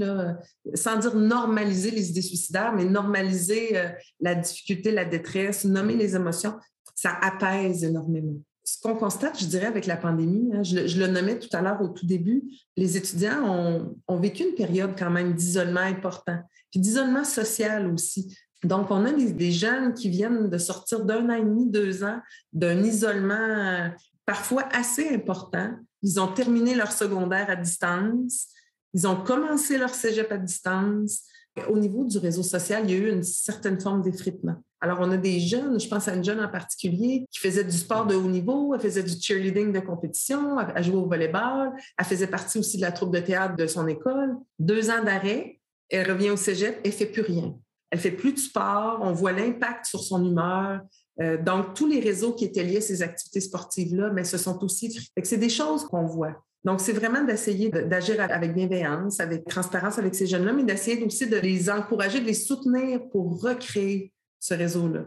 [0.75, 3.89] sans dire normaliser les idées suicidaires, mais normaliser euh,
[4.21, 6.53] la difficulté, la détresse, nommer les émotions,
[6.95, 8.39] ça apaise énormément.
[8.69, 11.81] Ce qu'on constate, je dirais, avec la pandémie, hein, je, le nommais tout à l'heure
[11.81, 12.43] au tout début,
[12.77, 16.37] les étudiants ont, vécu une période quand même d'isolement important,
[16.69, 18.37] puis d'isolement social aussi.
[18.63, 22.03] Donc, on a des, des jeunes qui viennent de sortir d'un an et demi, deux
[22.03, 22.19] ans
[22.53, 23.89] d'un isolement euh,
[24.23, 25.71] parfois assez important,
[26.03, 28.49] ils ont terminé leur secondaire à distance.
[28.93, 31.23] Ils ont commencé leur cégep à distance.
[31.69, 34.55] Au niveau du réseau social, il y a eu une certaine forme d'effritement.
[34.81, 37.75] Alors, on a des jeunes, je pense à une jeune en particulier, qui faisait du
[37.75, 42.05] sport de haut niveau, elle faisait du cheerleading de compétition, elle jouait au volleyball, elle
[42.05, 44.37] faisait partie aussi de la troupe de théâtre de son école.
[44.57, 45.59] Deux ans d'arrêt,
[45.89, 47.55] elle revient au cégep, elle fait plus rien.
[47.91, 50.79] Elle fait plus de sport, on voit l'impact sur son humeur,
[51.21, 54.63] euh, donc, tous les réseaux qui étaient liés à ces activités sportives-là, mais ce sont
[54.63, 54.97] aussi...
[55.23, 56.43] C'est des choses qu'on voit.
[56.65, 61.27] Donc, c'est vraiment d'essayer d'agir avec bienveillance, avec transparence avec ces jeunes-là, mais d'essayer aussi
[61.27, 65.05] de les encourager, de les soutenir pour recréer ce réseau-là.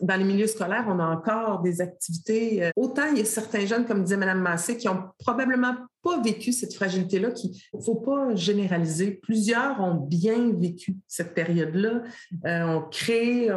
[0.00, 2.64] Dans les milieux scolaires, on a encore des activités.
[2.64, 6.20] Euh, autant il y a certains jeunes, comme disait Mme Massé, qui ont probablement pas
[6.22, 9.20] vécu cette fragilité-là, qu'il ne faut pas généraliser.
[9.22, 12.02] Plusieurs ont bien vécu cette période-là,
[12.46, 13.52] euh, ont créé,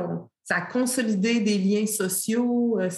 [0.45, 2.89] ça a consolidé des liens sociaux, euh,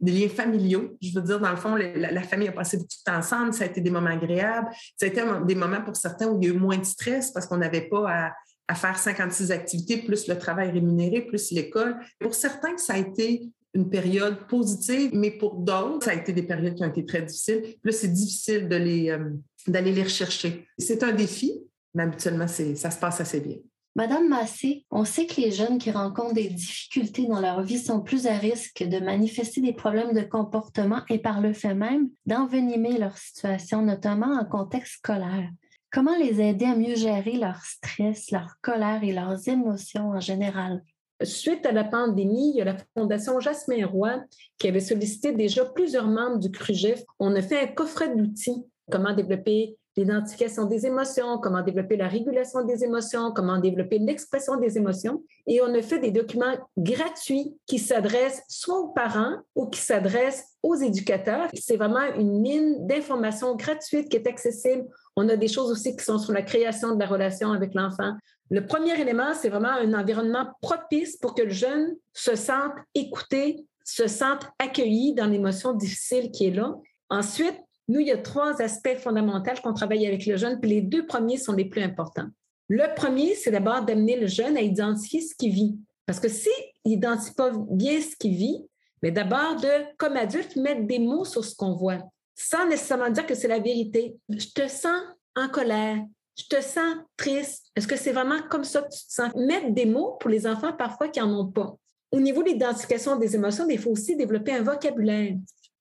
[0.00, 0.96] des liens familiaux.
[1.00, 3.64] Je veux dire, dans le fond, la, famille a passé beaucoup de temps ensemble, ça
[3.64, 4.68] a été des moments agréables.
[4.96, 7.30] Ça a été des moments pour certains où il y a eu moins de stress
[7.30, 8.32] parce qu'on n'avait pas
[8.68, 11.96] à, faire 56 activités, plus le travail rémunéré, plus l'école.
[12.20, 16.42] Pour certains, ça a été une période positive, mais pour d'autres, ça a été des
[16.42, 17.76] périodes qui ont été très difficiles.
[17.82, 19.30] Là, c'est difficile euh,
[19.66, 20.66] d'aller les rechercher.
[20.78, 21.62] C'est un défi,
[21.94, 23.56] mais habituellement, ça se passe assez bien.
[23.96, 28.00] Madame Massé, on sait que les jeunes qui rencontrent des difficultés dans leur vie sont
[28.00, 32.98] plus à risque de manifester des problèmes de comportement et par le fait même d'envenimer
[32.98, 35.48] leur situation, notamment en contexte scolaire.
[35.92, 40.82] Comment les aider à mieux gérer leur stress, leur colère et leurs émotions en général?
[41.22, 44.24] Suite à la pandémie, il y a la Fondation Jasmin Roy
[44.58, 47.04] qui avait sollicité déjà plusieurs membres du CRUGEF.
[47.20, 52.64] On a fait un coffret d'outils, comment développer l'identification des émotions, comment développer la régulation
[52.64, 55.22] des émotions, comment développer l'expression des émotions.
[55.46, 60.44] Et on a fait des documents gratuits qui s'adressent soit aux parents ou qui s'adressent
[60.62, 61.48] aux éducateurs.
[61.54, 64.84] C'est vraiment une mine d'informations gratuites qui est accessible.
[65.16, 68.14] On a des choses aussi qui sont sur la création de la relation avec l'enfant.
[68.50, 73.64] Le premier élément, c'est vraiment un environnement propice pour que le jeune se sente écouté,
[73.84, 76.74] se sente accueilli dans l'émotion difficile qui est là.
[77.10, 80.80] Ensuite, nous, il y a trois aspects fondamentaux qu'on travaille avec le jeune, puis les
[80.80, 82.28] deux premiers sont les plus importants.
[82.68, 85.76] Le premier, c'est d'abord d'amener le jeune à identifier ce qu'il vit.
[86.06, 86.52] Parce que s'il
[86.84, 88.66] n'identifie pas bien ce qu'il vit,
[89.02, 91.98] mais d'abord de, comme adulte, mettre des mots sur ce qu'on voit,
[92.34, 94.16] sans nécessairement dire que c'est la vérité.
[94.28, 95.00] Je te sens
[95.36, 95.98] en colère,
[96.36, 97.66] je te sens triste.
[97.76, 99.34] Est-ce que c'est vraiment comme ça que tu te sens?
[99.34, 101.76] Mettre des mots pour les enfants parfois qui n'en ont pas.
[102.10, 105.34] Au niveau de l'identification des émotions, il faut aussi développer un vocabulaire.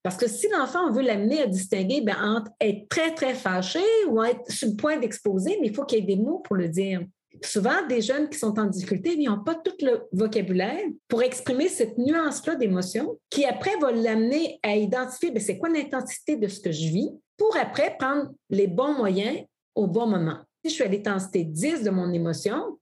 [0.04, 4.22] Parce que si l'enfant, veut l'amener à distinguer ben, entre être très, très fâché ou
[4.22, 6.68] être sur le point d'exposer, mais il faut qu'il y ait des mots pour le
[6.68, 7.02] dire.
[7.42, 11.70] Souvent, des jeunes qui sont en difficulté, ils n'ont pas tout le vocabulaire pour exprimer
[11.70, 16.60] cette nuance-là d'émotion qui après va l'amener à identifier ben, c'est quoi l'intensité de ce
[16.60, 19.40] que je vis pour après prendre les bons moyens
[19.74, 20.38] au bon moment.
[20.64, 22.78] Si je suis à l'intensité 10 de mon émotion,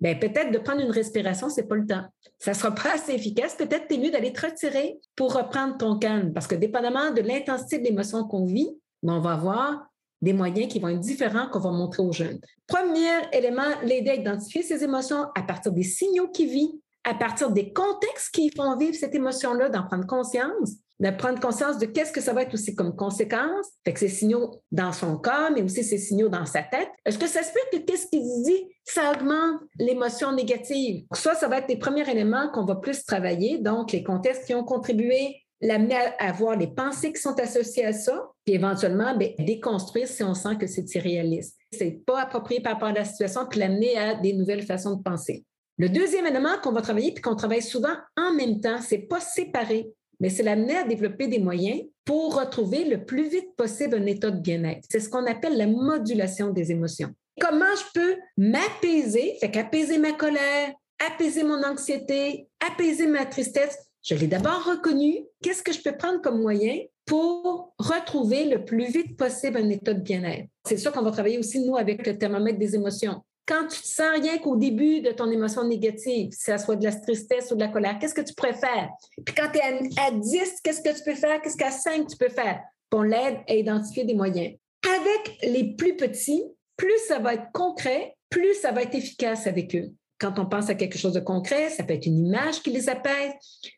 [0.00, 2.04] ben, peut-être de prendre une respiration, ce n'est pas le temps.
[2.38, 3.54] Ça sera pas assez efficace.
[3.54, 6.32] Peut-être es mieux d'aller te retirer pour reprendre ton calme.
[6.32, 8.70] Parce que dépendamment de l'intensité de l'émotion qu'on vit,
[9.02, 9.86] ben, on va avoir
[10.22, 12.40] des moyens qui vont être différents qu'on va montrer aux jeunes.
[12.66, 17.50] Premier élément, l'aider à identifier ses émotions à partir des signaux qu'il vit, à partir
[17.50, 22.12] des contextes qui font vivre cette émotion-là, d'en prendre conscience de prendre conscience de qu'est-ce
[22.12, 23.66] que ça va être aussi comme conséquence.
[23.84, 26.88] Fait que ces signaux dans son corps, mais aussi ces signaux dans sa tête.
[27.04, 31.04] Est-ce que ça se peut que qu'est-ce qu'il dit, ça augmente l'émotion négative?
[31.12, 33.58] Ça, ça va être les premiers éléments qu'on va plus travailler.
[33.58, 37.92] Donc, les contextes qui ont contribué, l'amener à, voir les pensées qui sont associées à
[37.92, 41.56] ça, puis éventuellement, bien, déconstruire si on sent que c'est irréaliste.
[41.72, 45.02] C'est pas approprié par rapport à la situation, puis l'amener à des nouvelles façons de
[45.02, 45.44] penser.
[45.78, 49.20] Le deuxième élément qu'on va travailler, puis qu'on travaille souvent en même temps, c'est pas
[49.20, 54.06] séparer mais c'est l'amener à développer des moyens pour retrouver le plus vite possible un
[54.06, 54.86] état de bien-être.
[54.90, 57.12] C'est ce qu'on appelle la modulation des émotions.
[57.40, 60.72] Comment je peux m'apaiser, fait qu'apaiser ma colère,
[61.06, 63.78] apaiser mon anxiété, apaiser ma tristesse.
[64.02, 65.24] Je l'ai d'abord reconnu.
[65.42, 69.92] Qu'est-ce que je peux prendre comme moyen pour retrouver le plus vite possible un état
[69.92, 70.46] de bien-être?
[70.66, 73.86] C'est sûr qu'on va travailler aussi, nous, avec le thermomètre des émotions quand tu te
[73.86, 77.54] sens rien qu'au début de ton émotion négative, si ça soit de la tristesse ou
[77.54, 78.90] de la colère, qu'est-ce que tu préfères?
[79.24, 81.40] Puis quand tu es à, 10, qu'est-ce que tu peux faire?
[81.40, 82.60] Qu'est-ce qu'à 5 tu peux faire?
[82.92, 84.54] on l'aide à identifier des moyens.
[84.82, 86.42] Avec les plus petits,
[86.76, 89.92] plus ça va être concret, plus ça va être efficace avec eux.
[90.18, 92.88] Quand on pense à quelque chose de concret, ça peut être une image qui les
[92.88, 93.32] apaise,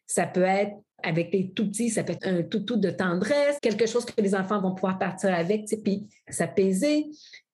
[0.07, 3.87] ça peut être avec les tout petits, ça peut être un toutou de tendresse, quelque
[3.87, 7.07] chose que les enfants vont pouvoir partir avec, puis s'apaiser.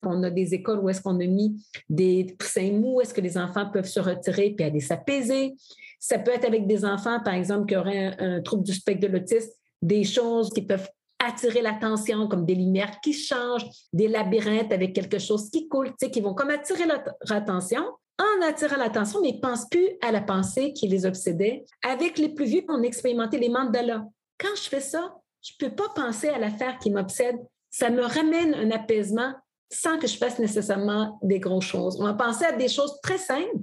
[0.06, 3.38] On a des écoles où est-ce qu'on a mis des poussins mous, est-ce que les
[3.38, 5.54] enfants peuvent se retirer puis aller s'apaiser.
[5.98, 9.12] Ça peut être avec des enfants, par exemple, qui auraient un, trouble du spectre de
[9.12, 10.88] l'autisme, des choses qui peuvent
[11.18, 16.20] attirer l'attention, comme des lumières qui changent, des labyrinthes avec quelque chose qui coule, qui
[16.20, 17.84] vont comme attirer leur attention
[18.18, 21.64] en attirant l'attention, mais ils ne pensent plus à la pensée qui les obsédait.
[21.82, 24.04] Avec les plus vieux, on a expérimenté les mandalas.
[24.38, 27.36] Quand je fais ça, je ne peux pas penser à l'affaire qui m'obsède.
[27.70, 29.32] Ça me ramène un apaisement
[29.70, 31.96] sans que je fasse nécessairement des grosses choses.
[32.00, 33.58] On va penser à des choses très simples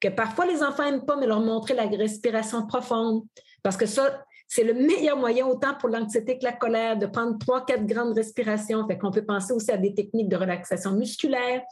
[0.00, 3.22] que parfois les enfants n'aiment pas, mais leur montrer la respiration profonde.
[3.62, 7.38] Parce que ça, c'est le meilleur moyen, autant pour l'anxiété que la colère, de prendre
[7.38, 8.86] trois, quatre grandes respirations.
[8.86, 11.62] Fait qu'on peut penser aussi à des techniques de relaxation musculaire,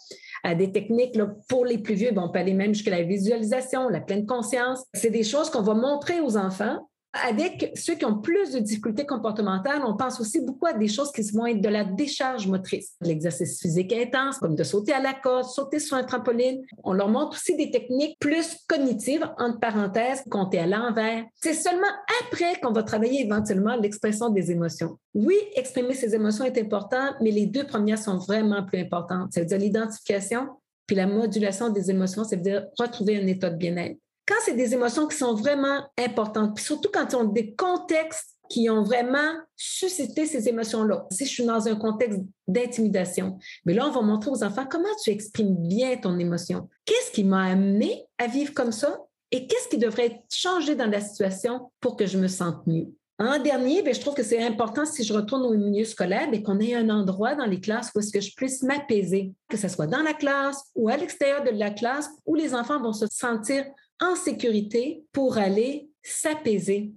[0.45, 2.13] à des techniques pour les plus vieux.
[2.13, 4.85] Bon, on peut aller même jusqu'à la visualisation, la pleine conscience.
[4.95, 9.05] C'est des choses qu'on va montrer aux enfants avec ceux qui ont plus de difficultés
[9.05, 12.95] comportementales, on pense aussi beaucoup à des choses qui vont être de la décharge motrice,
[13.01, 16.63] l'exercice physique intense, comme de sauter à la corde, sauter sur un trampoline.
[16.85, 21.25] On leur montre aussi des techniques plus cognitives, entre parenthèses, compter à l'envers.
[21.43, 21.89] C'est seulement
[22.23, 24.97] après qu'on va travailler éventuellement l'expression des émotions.
[25.15, 29.33] Oui, exprimer ses émotions est important, mais les deux premières sont vraiment plus importantes.
[29.33, 30.49] Ça veut dire l'identification
[30.91, 33.97] puis la modulation des émotions, ça veut dire retrouver un état de bien-être
[34.31, 38.71] quand c'est des émotions qui sont vraiment importantes, surtout quand ils ont des contextes qui
[38.71, 41.07] ont vraiment suscité ces émotions-là.
[41.11, 44.89] Si je suis dans un contexte d'intimidation, mais là, on va montrer aux enfants comment
[45.03, 46.69] tu exprimes bien ton émotion.
[46.85, 49.01] Qu'est-ce qui m'a amené à vivre comme ça
[49.33, 52.87] et qu'est-ce qui devrait changer dans la situation pour que je me sente mieux?
[53.19, 56.43] En dernier, bien, je trouve que c'est important si je retourne au milieu scolaire et
[56.43, 59.69] qu'on ait un endroit dans les classes où est-ce que je puisse m'apaiser, que ce
[59.69, 63.07] soit dans la classe ou à l'extérieur de la classe, où les enfants vont se
[63.11, 63.67] sentir
[64.01, 66.93] en sécurité pour aller s'apaiser.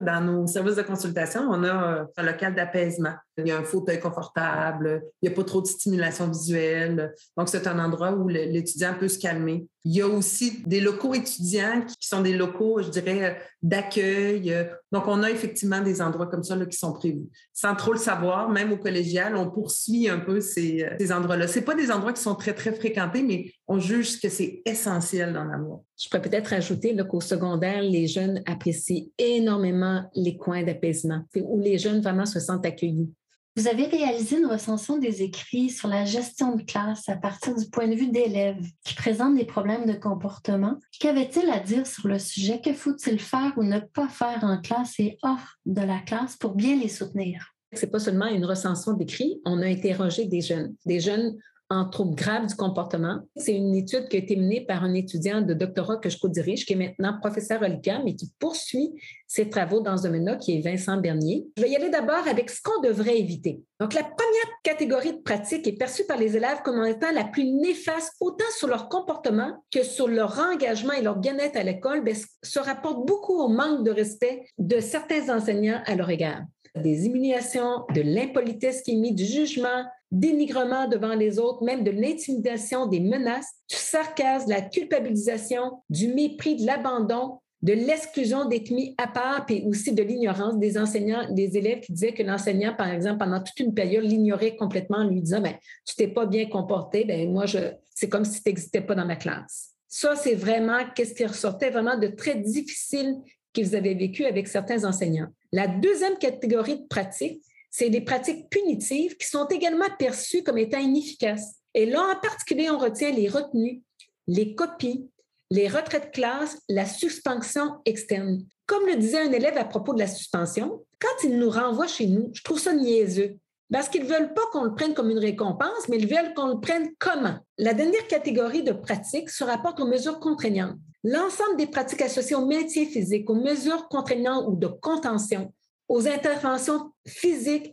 [0.00, 3.14] Dans nos services de consultation, on a un local d'apaisement.
[3.38, 7.14] Il y a un fauteuil confortable, il n'y a pas trop de stimulation visuelle.
[7.36, 9.66] Donc, c'est un endroit où l'étudiant peut se calmer.
[9.86, 14.54] Il y a aussi des locaux étudiants qui sont des locaux, je dirais, d'accueil.
[14.92, 17.26] Donc, on a effectivement des endroits comme ça qui sont prévus.
[17.52, 21.48] Sans trop le savoir, même au collégial, on poursuit un peu ces, ces endroits-là.
[21.48, 25.32] Ce pas des endroits qui sont très, très fréquentés, mais on juge que c'est essentiel
[25.32, 25.84] dans l'amour.
[25.98, 31.78] Je pourrais peut-être ajouter qu'au secondaire, les jeunes apprécient énormément les coins d'apaisement, où les
[31.78, 33.10] jeunes vraiment se sentent accueillis.
[33.56, 37.70] Vous avez réalisé une recension des écrits sur la gestion de classe à partir du
[37.70, 40.80] point de vue d'élèves qui présentent des problèmes de comportement.
[40.98, 42.60] Qu'avait-il à dire sur le sujet?
[42.60, 46.56] Que faut-il faire ou ne pas faire en classe et hors de la classe pour
[46.56, 47.54] bien les soutenir?
[47.72, 51.36] C'est pas seulement une recension d'écrits, on a interrogé des jeunes, des jeunes
[51.70, 53.20] en troubles graves du comportement.
[53.36, 56.66] C'est une étude qui a été menée par un étudiant de doctorat que je co-dirige,
[56.66, 58.92] qui est maintenant professeur à l'UQAM et qui poursuit
[59.26, 61.46] ses travaux dans ce domaine-là, qui est Vincent Bernier.
[61.56, 63.62] Je vais y aller d'abord avec ce qu'on devrait éviter.
[63.80, 67.44] Donc, la première catégorie de pratique est perçue par les élèves comme étant la plus
[67.44, 72.14] néfaste, autant sur leur comportement que sur leur engagement et leur bien-être à l'école, ben,
[72.42, 76.42] se rapporte beaucoup au manque de respect de certains enseignants à leur égard
[76.76, 79.84] des humiliations, de l'impolitesse qui est mise, du jugement,
[80.18, 86.08] dénigrement devant les autres, même de l'intimidation, des menaces, du sarcasme, de la culpabilisation, du
[86.08, 91.32] mépris, de l'abandon, de l'exclusion d'être mis à part, puis aussi de l'ignorance des enseignants,
[91.32, 95.08] des élèves qui disaient que l'enseignant, par exemple, pendant toute une période, l'ignorait complètement en
[95.08, 95.54] lui disant, ben,
[95.86, 97.58] tu t'es pas bien comporté, ben, moi, je,
[97.94, 99.70] c'est comme si tu n'existais pas dans ma classe.
[99.88, 103.16] Ça, c'est vraiment qu'est-ce qui ressortait vraiment de très difficile
[103.54, 105.28] qu'ils avaient vécu avec certains enseignants.
[105.50, 107.40] La deuxième catégorie de pratiques,
[107.76, 111.56] c'est des pratiques punitives qui sont également perçues comme étant inefficaces.
[111.74, 113.82] Et là, en particulier, on retient les retenues,
[114.28, 115.10] les copies,
[115.50, 118.44] les retraits de classe, la suspension externe.
[118.66, 122.06] Comme le disait un élève à propos de la suspension, quand il nous renvoie chez
[122.06, 123.38] nous, je trouve ça niaiseux.
[123.72, 126.54] Parce qu'ils ne veulent pas qu'on le prenne comme une récompense, mais ils veulent qu'on
[126.54, 127.38] le prenne comment?
[127.58, 130.76] La dernière catégorie de pratiques se rapporte aux mesures contraignantes.
[131.02, 135.52] L'ensemble des pratiques associées au métier physique, aux mesures contraignantes ou de contention,
[135.88, 137.72] aux interventions physiques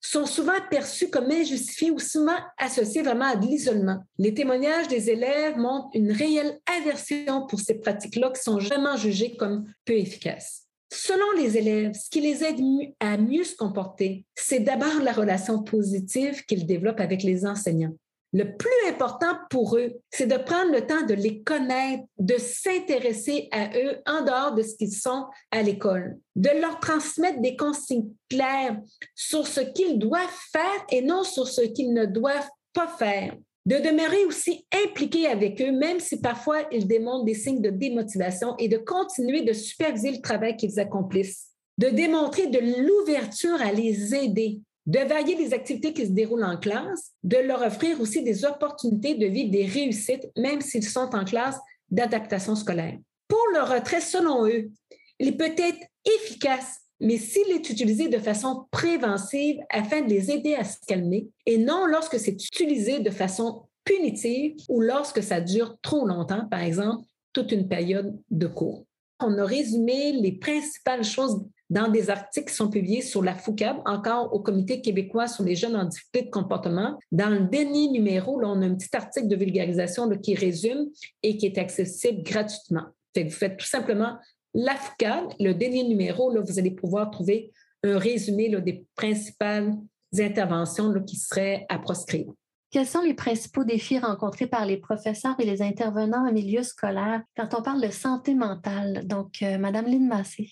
[0.00, 4.04] sont souvent perçues comme injustifiées ou souvent associées vraiment à de l'isolement.
[4.18, 9.36] Les témoignages des élèves montrent une réelle aversion pour ces pratiques-là qui sont vraiment jugées
[9.36, 10.66] comme peu efficaces.
[10.92, 12.60] Selon les élèves, ce qui les aide
[13.00, 17.96] à mieux se comporter, c'est d'abord la relation positive qu'ils développent avec les enseignants.
[18.36, 23.48] Le plus important pour eux, c'est de prendre le temps de les connaître, de s'intéresser
[23.50, 28.10] à eux en dehors de ce qu'ils sont à l'école, de leur transmettre des consignes
[28.28, 28.78] claires
[29.14, 33.34] sur ce qu'ils doivent faire et non sur ce qu'ils ne doivent pas faire,
[33.64, 38.54] de demeurer aussi impliqués avec eux, même si parfois ils démontrent des signes de démotivation
[38.58, 44.14] et de continuer de superviser le travail qu'ils accomplissent, de démontrer de l'ouverture à les
[44.14, 48.44] aider, de varier les activités qui se déroulent en classe, de leur offrir aussi des
[48.44, 51.58] opportunités de vivre des réussites, même s'ils sont en classe
[51.90, 52.96] d'adaptation scolaire.
[53.28, 54.70] Pour le retrait, selon eux,
[55.18, 60.54] il peut être efficace, mais s'il est utilisé de façon préventive afin de les aider
[60.54, 65.76] à se calmer et non lorsque c'est utilisé de façon punitive ou lorsque ça dure
[65.82, 68.84] trop longtemps, par exemple, toute une période de cours.
[69.20, 73.78] On a résumé les principales choses dans des articles qui sont publiés sur la FOUCAB,
[73.86, 76.98] encore au Comité québécois sur les jeunes en difficulté de comportement.
[77.10, 80.86] Dans le dernier numéro, là, on a un petit article de vulgarisation qui résume
[81.22, 82.84] et qui est accessible gratuitement.
[83.16, 84.16] vous faites tout simplement
[84.54, 87.52] la FOUCAB, le dernier numéro, vous allez pouvoir trouver
[87.82, 89.74] un résumé des principales
[90.18, 92.26] interventions qui seraient à proscrire.
[92.70, 97.22] Quels sont les principaux défis rencontrés par les professeurs et les intervenants en milieu scolaire
[97.36, 99.06] quand on parle de santé mentale?
[99.06, 100.50] Donc, euh, Madame Lynn Massé.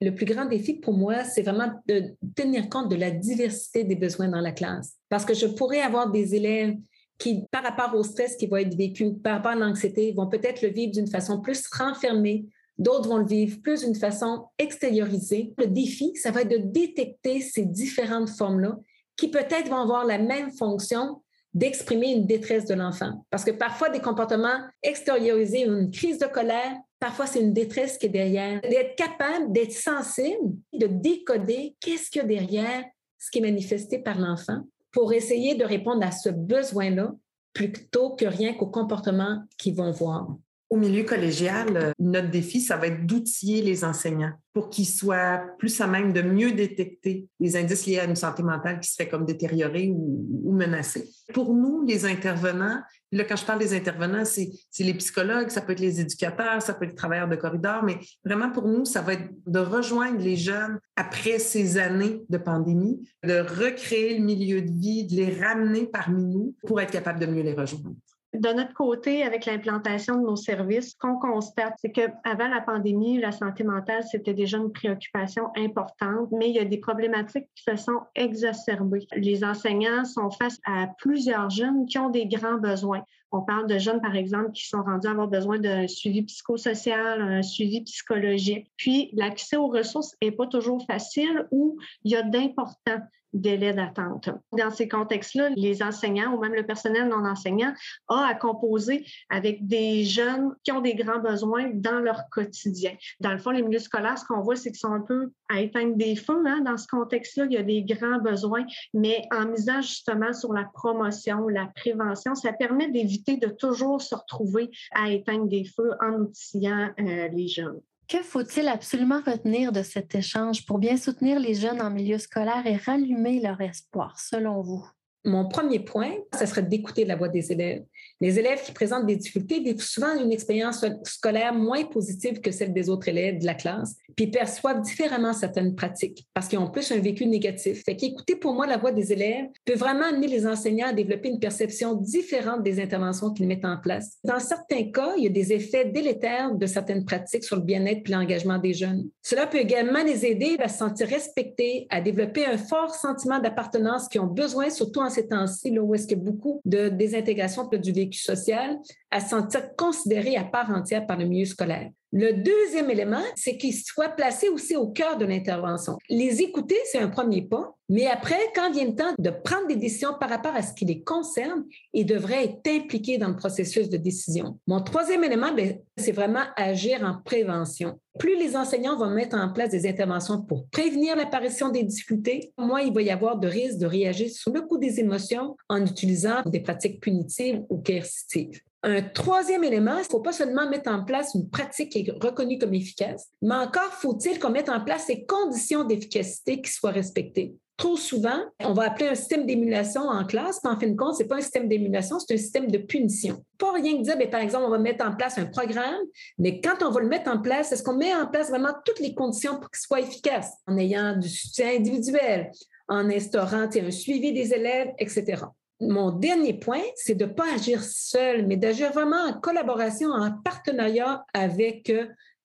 [0.00, 3.96] Le plus grand défi pour moi, c'est vraiment de tenir compte de la diversité des
[3.96, 4.94] besoins dans la classe.
[5.08, 6.76] Parce que je pourrais avoir des élèves
[7.18, 10.62] qui, par rapport au stress qui va être vécu, par rapport à l'anxiété, vont peut-être
[10.62, 12.46] le vivre d'une façon plus renfermée.
[12.78, 15.54] D'autres vont le vivre plus d'une façon extériorisée.
[15.58, 18.78] Le défi, ça va être de détecter ces différentes formes-là
[19.16, 21.22] qui peut-être vont avoir la même fonction
[21.56, 23.24] d'exprimer une détresse de l'enfant.
[23.30, 28.06] Parce que parfois, des comportements extériorisés, une crise de colère, Parfois, c'est une détresse qui
[28.06, 28.60] est derrière.
[28.62, 32.84] D'être capable, d'être sensible, de décoder qu'est-ce qu'il y a derrière
[33.18, 37.12] ce qui est manifesté par l'enfant pour essayer de répondre à ce besoin-là
[37.52, 40.28] plutôt que rien qu'au comportement qu'ils vont voir.
[40.68, 45.40] Au milieu collégial, euh, notre défi, ça va être d'outiller les enseignants pour qu'ils soient
[45.58, 49.08] plus à même de mieux détecter les indices liés à une santé mentale qui serait
[49.08, 51.08] comme détériorée ou, menacée.
[51.34, 52.80] Pour nous, les intervenants,
[53.12, 54.50] là, quand je parle des intervenants, c'est
[54.80, 57.98] les psychologues, ça peut être les éducateurs, ça peut être les travailleurs de corridor, mais
[58.24, 63.06] vraiment pour nous, ça va être de rejoindre les jeunes après ces années de pandémie,
[63.22, 67.26] de recréer le milieu de vie, de les ramener parmi nous pour être capable de
[67.26, 67.94] mieux les rejoindre.
[68.34, 73.18] De notre côté, avec l'implantation de nos services, ce qu'on constate, c'est qu'avant la pandémie,
[73.18, 77.62] la santé mentale, c'était déjà une préoccupation importante, mais il y a des problématiques qui
[77.62, 79.06] se sont exacerbées.
[79.16, 83.02] Les enseignants sont face à plusieurs jeunes qui ont des grands besoins.
[83.32, 87.22] On parle de jeunes, par exemple, qui sont rendus à avoir besoin d'un suivi psychosocial,
[87.22, 88.70] un suivi psychologique.
[88.76, 93.02] Puis, l'accès aux ressources n'est pas toujours facile ou il y a d'importants
[93.40, 94.30] délais d'attente.
[94.52, 97.72] Dans ces contextes-là, les enseignants ou même le personnel non enseignant
[98.08, 102.92] a à composer avec des jeunes qui ont des grands besoins dans leur quotidien.
[103.20, 105.60] Dans le fond, les milieux scolaires, ce qu'on voit, c'est qu'ils sont un peu à
[105.60, 106.42] éteindre des feux.
[106.46, 106.62] Hein.
[106.64, 108.64] Dans ce contexte-là, il y a des grands besoins,
[108.94, 114.14] mais en misant justement sur la promotion, la prévention, ça permet d'éviter de toujours se
[114.14, 117.80] retrouver à éteindre des feux en outillant euh, les jeunes.
[118.08, 122.66] Que faut-il absolument retenir de cet échange pour bien soutenir les jeunes en milieu scolaire
[122.66, 124.84] et rallumer leur espoir, selon vous?
[125.26, 127.82] Mon premier point, ce serait d'écouter la voix des élèves.
[128.20, 132.72] Les élèves qui présentent des difficultés vivent souvent une expérience scolaire moins positive que celle
[132.72, 136.92] des autres élèves de la classe, puis perçoivent différemment certaines pratiques parce qu'ils ont plus
[136.92, 137.82] un vécu négatif.
[137.84, 141.28] Fait qu'écouter pour moi la voix des élèves peut vraiment amener les enseignants à développer
[141.28, 144.18] une perception différente des interventions qu'ils mettent en place.
[144.22, 148.08] Dans certains cas, il y a des effets délétères de certaines pratiques sur le bien-être
[148.08, 149.08] et l'engagement des jeunes.
[149.22, 154.08] Cela peut également les aider à se sentir respectés, à développer un fort sentiment d'appartenance
[154.08, 158.18] qu'ils ont besoin, surtout en ces temps-ci, où est-ce que beaucoup de désintégration du vécu
[158.18, 158.78] social,
[159.10, 161.90] à se sentir considéré à part entière par le milieu scolaire.
[162.12, 165.98] Le deuxième élément, c'est qu'ils soient placés aussi au cœur de l'intervention.
[166.08, 169.76] Les écouter, c'est un premier pas, mais après, quand vient le temps de prendre des
[169.76, 173.88] décisions par rapport à ce qui les concerne, ils devraient être impliqués dans le processus
[173.88, 174.58] de décision.
[174.66, 177.98] Mon troisième élément, ben, c'est vraiment agir en prévention.
[178.18, 182.80] Plus les enseignants vont mettre en place des interventions pour prévenir l'apparition des difficultés, moins
[182.80, 186.42] il va y avoir de risques de réagir sous le coup des émotions en utilisant
[186.46, 188.60] des pratiques punitives ou coercitives.
[188.82, 192.24] Un troisième élément, il ne faut pas seulement mettre en place une pratique qui est
[192.24, 196.92] reconnue comme efficace, mais encore faut-il qu'on mette en place les conditions d'efficacité qui soient
[196.92, 197.56] respectées.
[197.76, 201.16] Trop souvent, on va appeler un système d'émulation en classe, mais en fin de compte,
[201.16, 203.44] ce n'est pas un système d'émulation, c'est un système de punition.
[203.58, 206.00] Pas rien que dire, mais par exemple, on va mettre en place un programme,
[206.38, 209.00] mais quand on va le mettre en place, est-ce qu'on met en place vraiment toutes
[209.00, 212.50] les conditions pour qu'il soit efficace, en ayant du soutien individuel,
[212.88, 215.42] en instaurant un suivi des élèves, etc
[215.80, 220.32] mon dernier point, c'est de ne pas agir seul, mais d'agir vraiment en collaboration, en
[220.32, 221.92] partenariat avec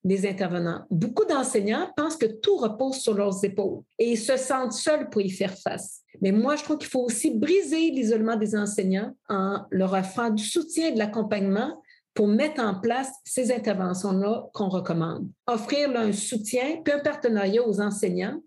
[0.03, 0.85] les intervenants.
[0.89, 5.21] Beaucoup d'enseignants pensent que tout repose sur leurs épaules et ils se sentent seuls pour
[5.21, 6.01] y faire face.
[6.21, 10.43] Mais moi, je trouve qu'il faut aussi briser l'isolement des enseignants en leur offrant du
[10.43, 11.81] soutien et de l'accompagnement
[12.13, 15.29] pour mettre en place ces interventions-là qu'on recommande.
[15.47, 18.41] Offrir un soutien puis un partenariat aux enseignants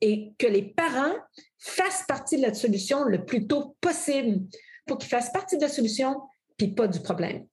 [0.00, 1.14] et que les parents
[1.58, 4.46] fassent partie de la solution le plus tôt possible
[4.86, 6.20] pour qu'ils fassent partie de la solution
[6.56, 7.46] puis pas du problème.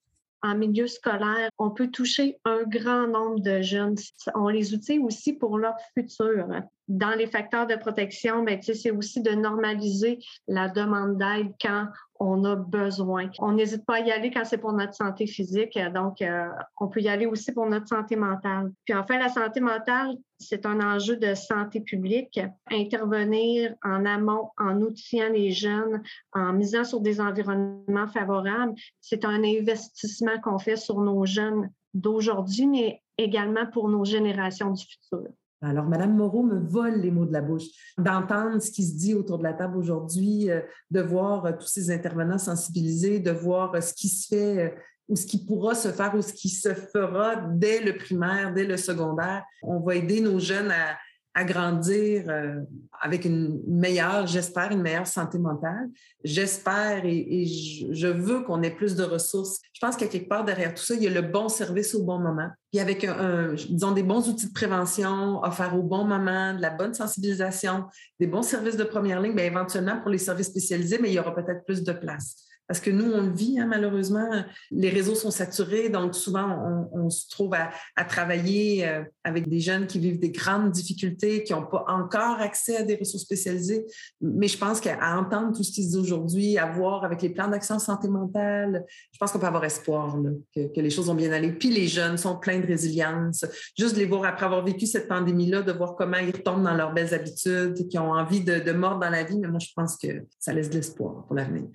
[0.46, 3.96] En milieu scolaire, on peut toucher un grand nombre de jeunes.
[4.36, 6.48] On les outille aussi pour leur futur.
[6.88, 11.88] Dans les facteurs de protection, ben, c'est aussi de normaliser la demande d'aide quand
[12.20, 13.30] on a besoin.
[13.40, 16.48] On n'hésite pas à y aller quand c'est pour notre santé physique, donc euh,
[16.80, 18.72] on peut y aller aussi pour notre santé mentale.
[18.86, 22.40] Puis enfin, la santé mentale, c'est un enjeu de santé publique.
[22.72, 26.02] Intervenir en amont, en outillant les jeunes,
[26.34, 32.68] en misant sur des environnements favorables, c'est un investissement qu'on fait sur nos jeunes d'aujourd'hui,
[32.68, 35.30] mais également pour nos générations du futur.
[35.66, 37.66] Alors, Madame Moreau me vole les mots de la bouche.
[37.98, 40.62] D'entendre ce qui se dit autour de la table aujourd'hui, euh,
[40.92, 44.76] de voir euh, tous ces intervenants sensibilisés, de voir euh, ce qui se fait
[45.08, 48.66] ou ce qui pourra se faire ou ce qui se fera dès le primaire, dès
[48.66, 49.44] le secondaire.
[49.62, 50.98] On va aider nos jeunes à,
[51.36, 52.62] à grandir euh,
[53.02, 55.90] avec une meilleure, j'espère, une meilleure santé mentale.
[56.24, 59.60] J'espère et, je, veux qu'on ait plus de ressources.
[59.74, 62.04] Je pense qu'à quelque part derrière tout ça, il y a le bon service au
[62.04, 62.48] bon moment.
[62.72, 66.70] Puis avec, un, disons, des bons outils de prévention offerts au bon moment, de la
[66.70, 67.84] bonne sensibilisation,
[68.18, 71.20] des bons services de première ligne, bien, éventuellement pour les services spécialisés, mais il y
[71.20, 72.38] aura peut-être plus de place.
[72.68, 74.28] Parce que nous, on le vit, hein, malheureusement.
[74.72, 79.86] Les réseaux sont saturés, donc souvent, on, se trouve à, travailler euh, avec des jeunes
[79.86, 83.86] qui vivent des grandes difficultés, qui n'ont pas encore accès à des ressources spécialisées.
[84.22, 87.30] Mais je pense qu'à entendre tout ce qui se dit aujourd'hui, à voir avec les
[87.30, 90.18] plans d'action santé mentale, je pense qu'on peut avoir espoir
[90.56, 91.52] que, les choses vont bien aller.
[91.52, 93.46] Puis les jeunes sont pleins de résilience.
[93.78, 96.94] Juste les voir après avoir vécu cette pandémie-là, de voir comment ils retombent dans leurs
[96.94, 99.38] belles habitudes, qui ont envie de, de mordre dans la vie.
[99.38, 101.66] Mais moi, je pense que ça laisse de l'espoir pour l'avenir.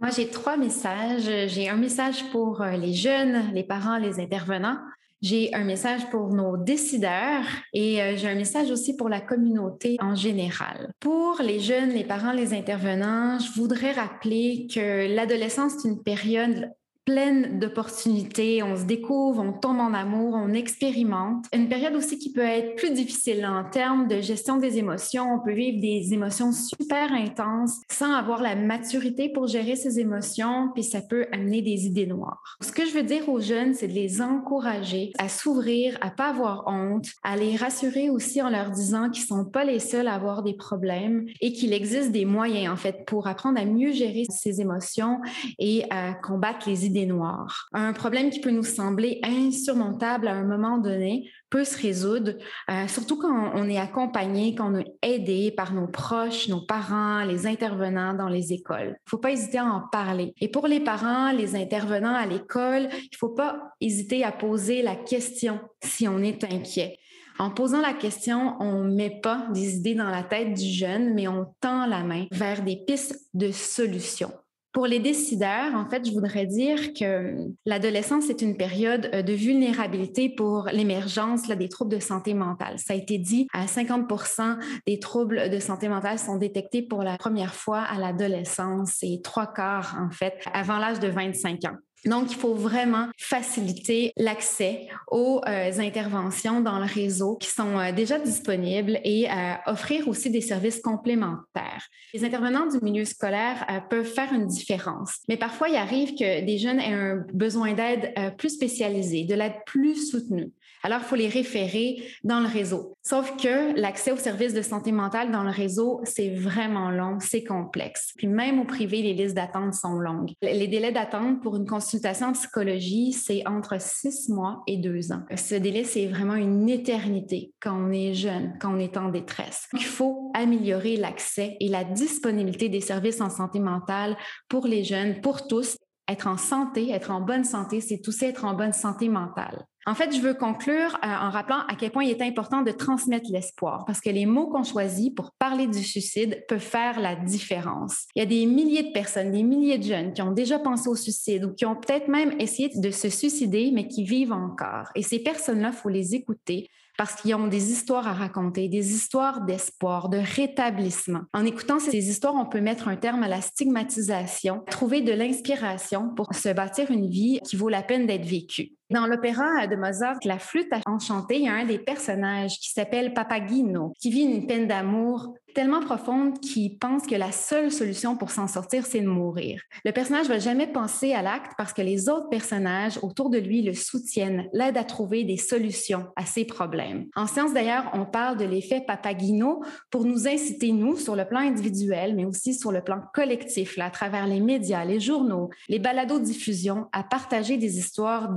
[0.00, 1.28] Moi, j'ai trois messages.
[1.48, 4.78] J'ai un message pour euh, les jeunes, les parents, les intervenants.
[5.20, 7.42] J'ai un message pour nos décideurs
[7.72, 10.92] et euh, j'ai un message aussi pour la communauté en général.
[11.00, 16.70] Pour les jeunes, les parents, les intervenants, je voudrais rappeler que l'adolescence est une période
[17.08, 21.46] pleine d'opportunités, on se découvre, on tombe en amour, on expérimente.
[21.54, 25.24] Une période aussi qui peut être plus difficile en termes de gestion des émotions.
[25.32, 30.68] On peut vivre des émotions super intenses sans avoir la maturité pour gérer ces émotions,
[30.74, 32.58] puis ça peut amener des idées noires.
[32.60, 36.28] Ce que je veux dire aux jeunes, c'est de les encourager à s'ouvrir, à pas
[36.28, 40.14] avoir honte, à les rassurer aussi en leur disant qu'ils sont pas les seuls à
[40.14, 44.26] avoir des problèmes et qu'il existe des moyens en fait pour apprendre à mieux gérer
[44.28, 45.20] ces émotions
[45.58, 47.68] et à combattre les idées noirs.
[47.72, 52.32] Un problème qui peut nous sembler insurmontable à un moment donné peut se résoudre,
[52.70, 57.24] euh, surtout quand on est accompagné, quand on est aidé par nos proches, nos parents,
[57.24, 58.88] les intervenants dans les écoles.
[58.88, 60.34] Il ne faut pas hésiter à en parler.
[60.40, 64.82] Et pour les parents, les intervenants à l'école, il ne faut pas hésiter à poser
[64.82, 66.98] la question si on est inquiet.
[67.38, 71.14] En posant la question, on ne met pas des idées dans la tête du jeune,
[71.14, 74.32] mais on tend la main vers des pistes de solutions.
[74.72, 79.32] Pour les décideurs, en fait, je voudrais dire que l'adolescence est une période euh, de
[79.32, 82.78] vulnérabilité pour l'émergence des troubles de santé mentale.
[82.78, 87.16] Ça a été dit, à 50% des troubles de santé mentale sont détectés pour la
[87.16, 91.76] première fois à l'adolescence et trois quarts, en fait, avant l'âge de 25 ans.
[92.04, 97.92] Donc, il faut vraiment faciliter l'accès aux euh, interventions dans le réseau qui sont euh,
[97.92, 101.88] déjà disponibles et euh, offrir aussi des services complémentaires.
[102.14, 106.58] Les intervenants du milieu scolaire peuvent faire une différence, mais parfois il arrive que des
[106.58, 110.52] jeunes aient un besoin d'aide plus spécialisée, de l'aide plus soutenue.
[110.82, 112.94] Alors, il faut les référer dans le réseau.
[113.02, 117.44] Sauf que l'accès aux services de santé mentale dans le réseau, c'est vraiment long, c'est
[117.44, 118.12] complexe.
[118.16, 120.32] Puis même au privé, les listes d'attente sont longues.
[120.42, 125.22] Les délais d'attente pour une consultation en psychologie, c'est entre six mois et deux ans.
[125.34, 129.68] Ce délai, c'est vraiment une éternité quand on est jeune, quand on est en détresse.
[129.72, 134.16] Il faut améliorer l'accès et la disponibilité des services en santé mentale
[134.48, 135.76] pour les jeunes, pour tous.
[136.10, 139.66] Être en santé, être en bonne santé, c'est aussi être en bonne santé mentale.
[139.88, 142.72] En fait, je veux conclure euh, en rappelant à quel point il est important de
[142.72, 147.16] transmettre l'espoir, parce que les mots qu'on choisit pour parler du suicide peuvent faire la
[147.16, 148.04] différence.
[148.14, 150.90] Il y a des milliers de personnes, des milliers de jeunes qui ont déjà pensé
[150.90, 154.90] au suicide ou qui ont peut-être même essayé de se suicider, mais qui vivent encore.
[154.94, 156.68] Et ces personnes-là, il faut les écouter
[156.98, 161.22] parce qu'ils ont des histoires à raconter, des histoires d'espoir, de rétablissement.
[161.32, 166.10] En écoutant ces histoires, on peut mettre un terme à la stigmatisation, trouver de l'inspiration
[166.14, 168.77] pour se bâtir une vie qui vaut la peine d'être vécue.
[168.90, 172.70] Dans l'opéra de Mozart, La flûte a enchanté, il y a un des personnages qui
[172.70, 178.16] s'appelle Papagino, qui vit une peine d'amour tellement profonde qu'il pense que la seule solution
[178.16, 179.60] pour s'en sortir, c'est de mourir.
[179.84, 183.62] Le personnage va jamais penser à l'acte parce que les autres personnages autour de lui
[183.62, 187.06] le soutiennent, l'aident à trouver des solutions à ses problèmes.
[187.16, 191.40] En science, d'ailleurs, on parle de l'effet Papagino pour nous inciter, nous, sur le plan
[191.40, 196.20] individuel, mais aussi sur le plan collectif, à travers les médias, les journaux, les balados
[196.20, 198.28] diffusion, à partager des histoires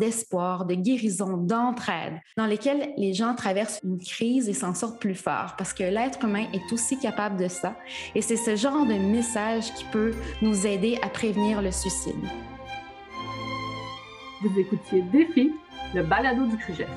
[0.65, 5.55] de guérison, d'entraide, dans lesquelles les gens traversent une crise et s'en sortent plus fort,
[5.57, 7.75] parce que l'être humain est aussi capable de ça.
[8.15, 12.15] Et c'est ce genre de message qui peut nous aider à prévenir le suicide.
[14.41, 15.51] Vous écoutiez Défi,
[15.93, 16.89] le balado du CRUGEF.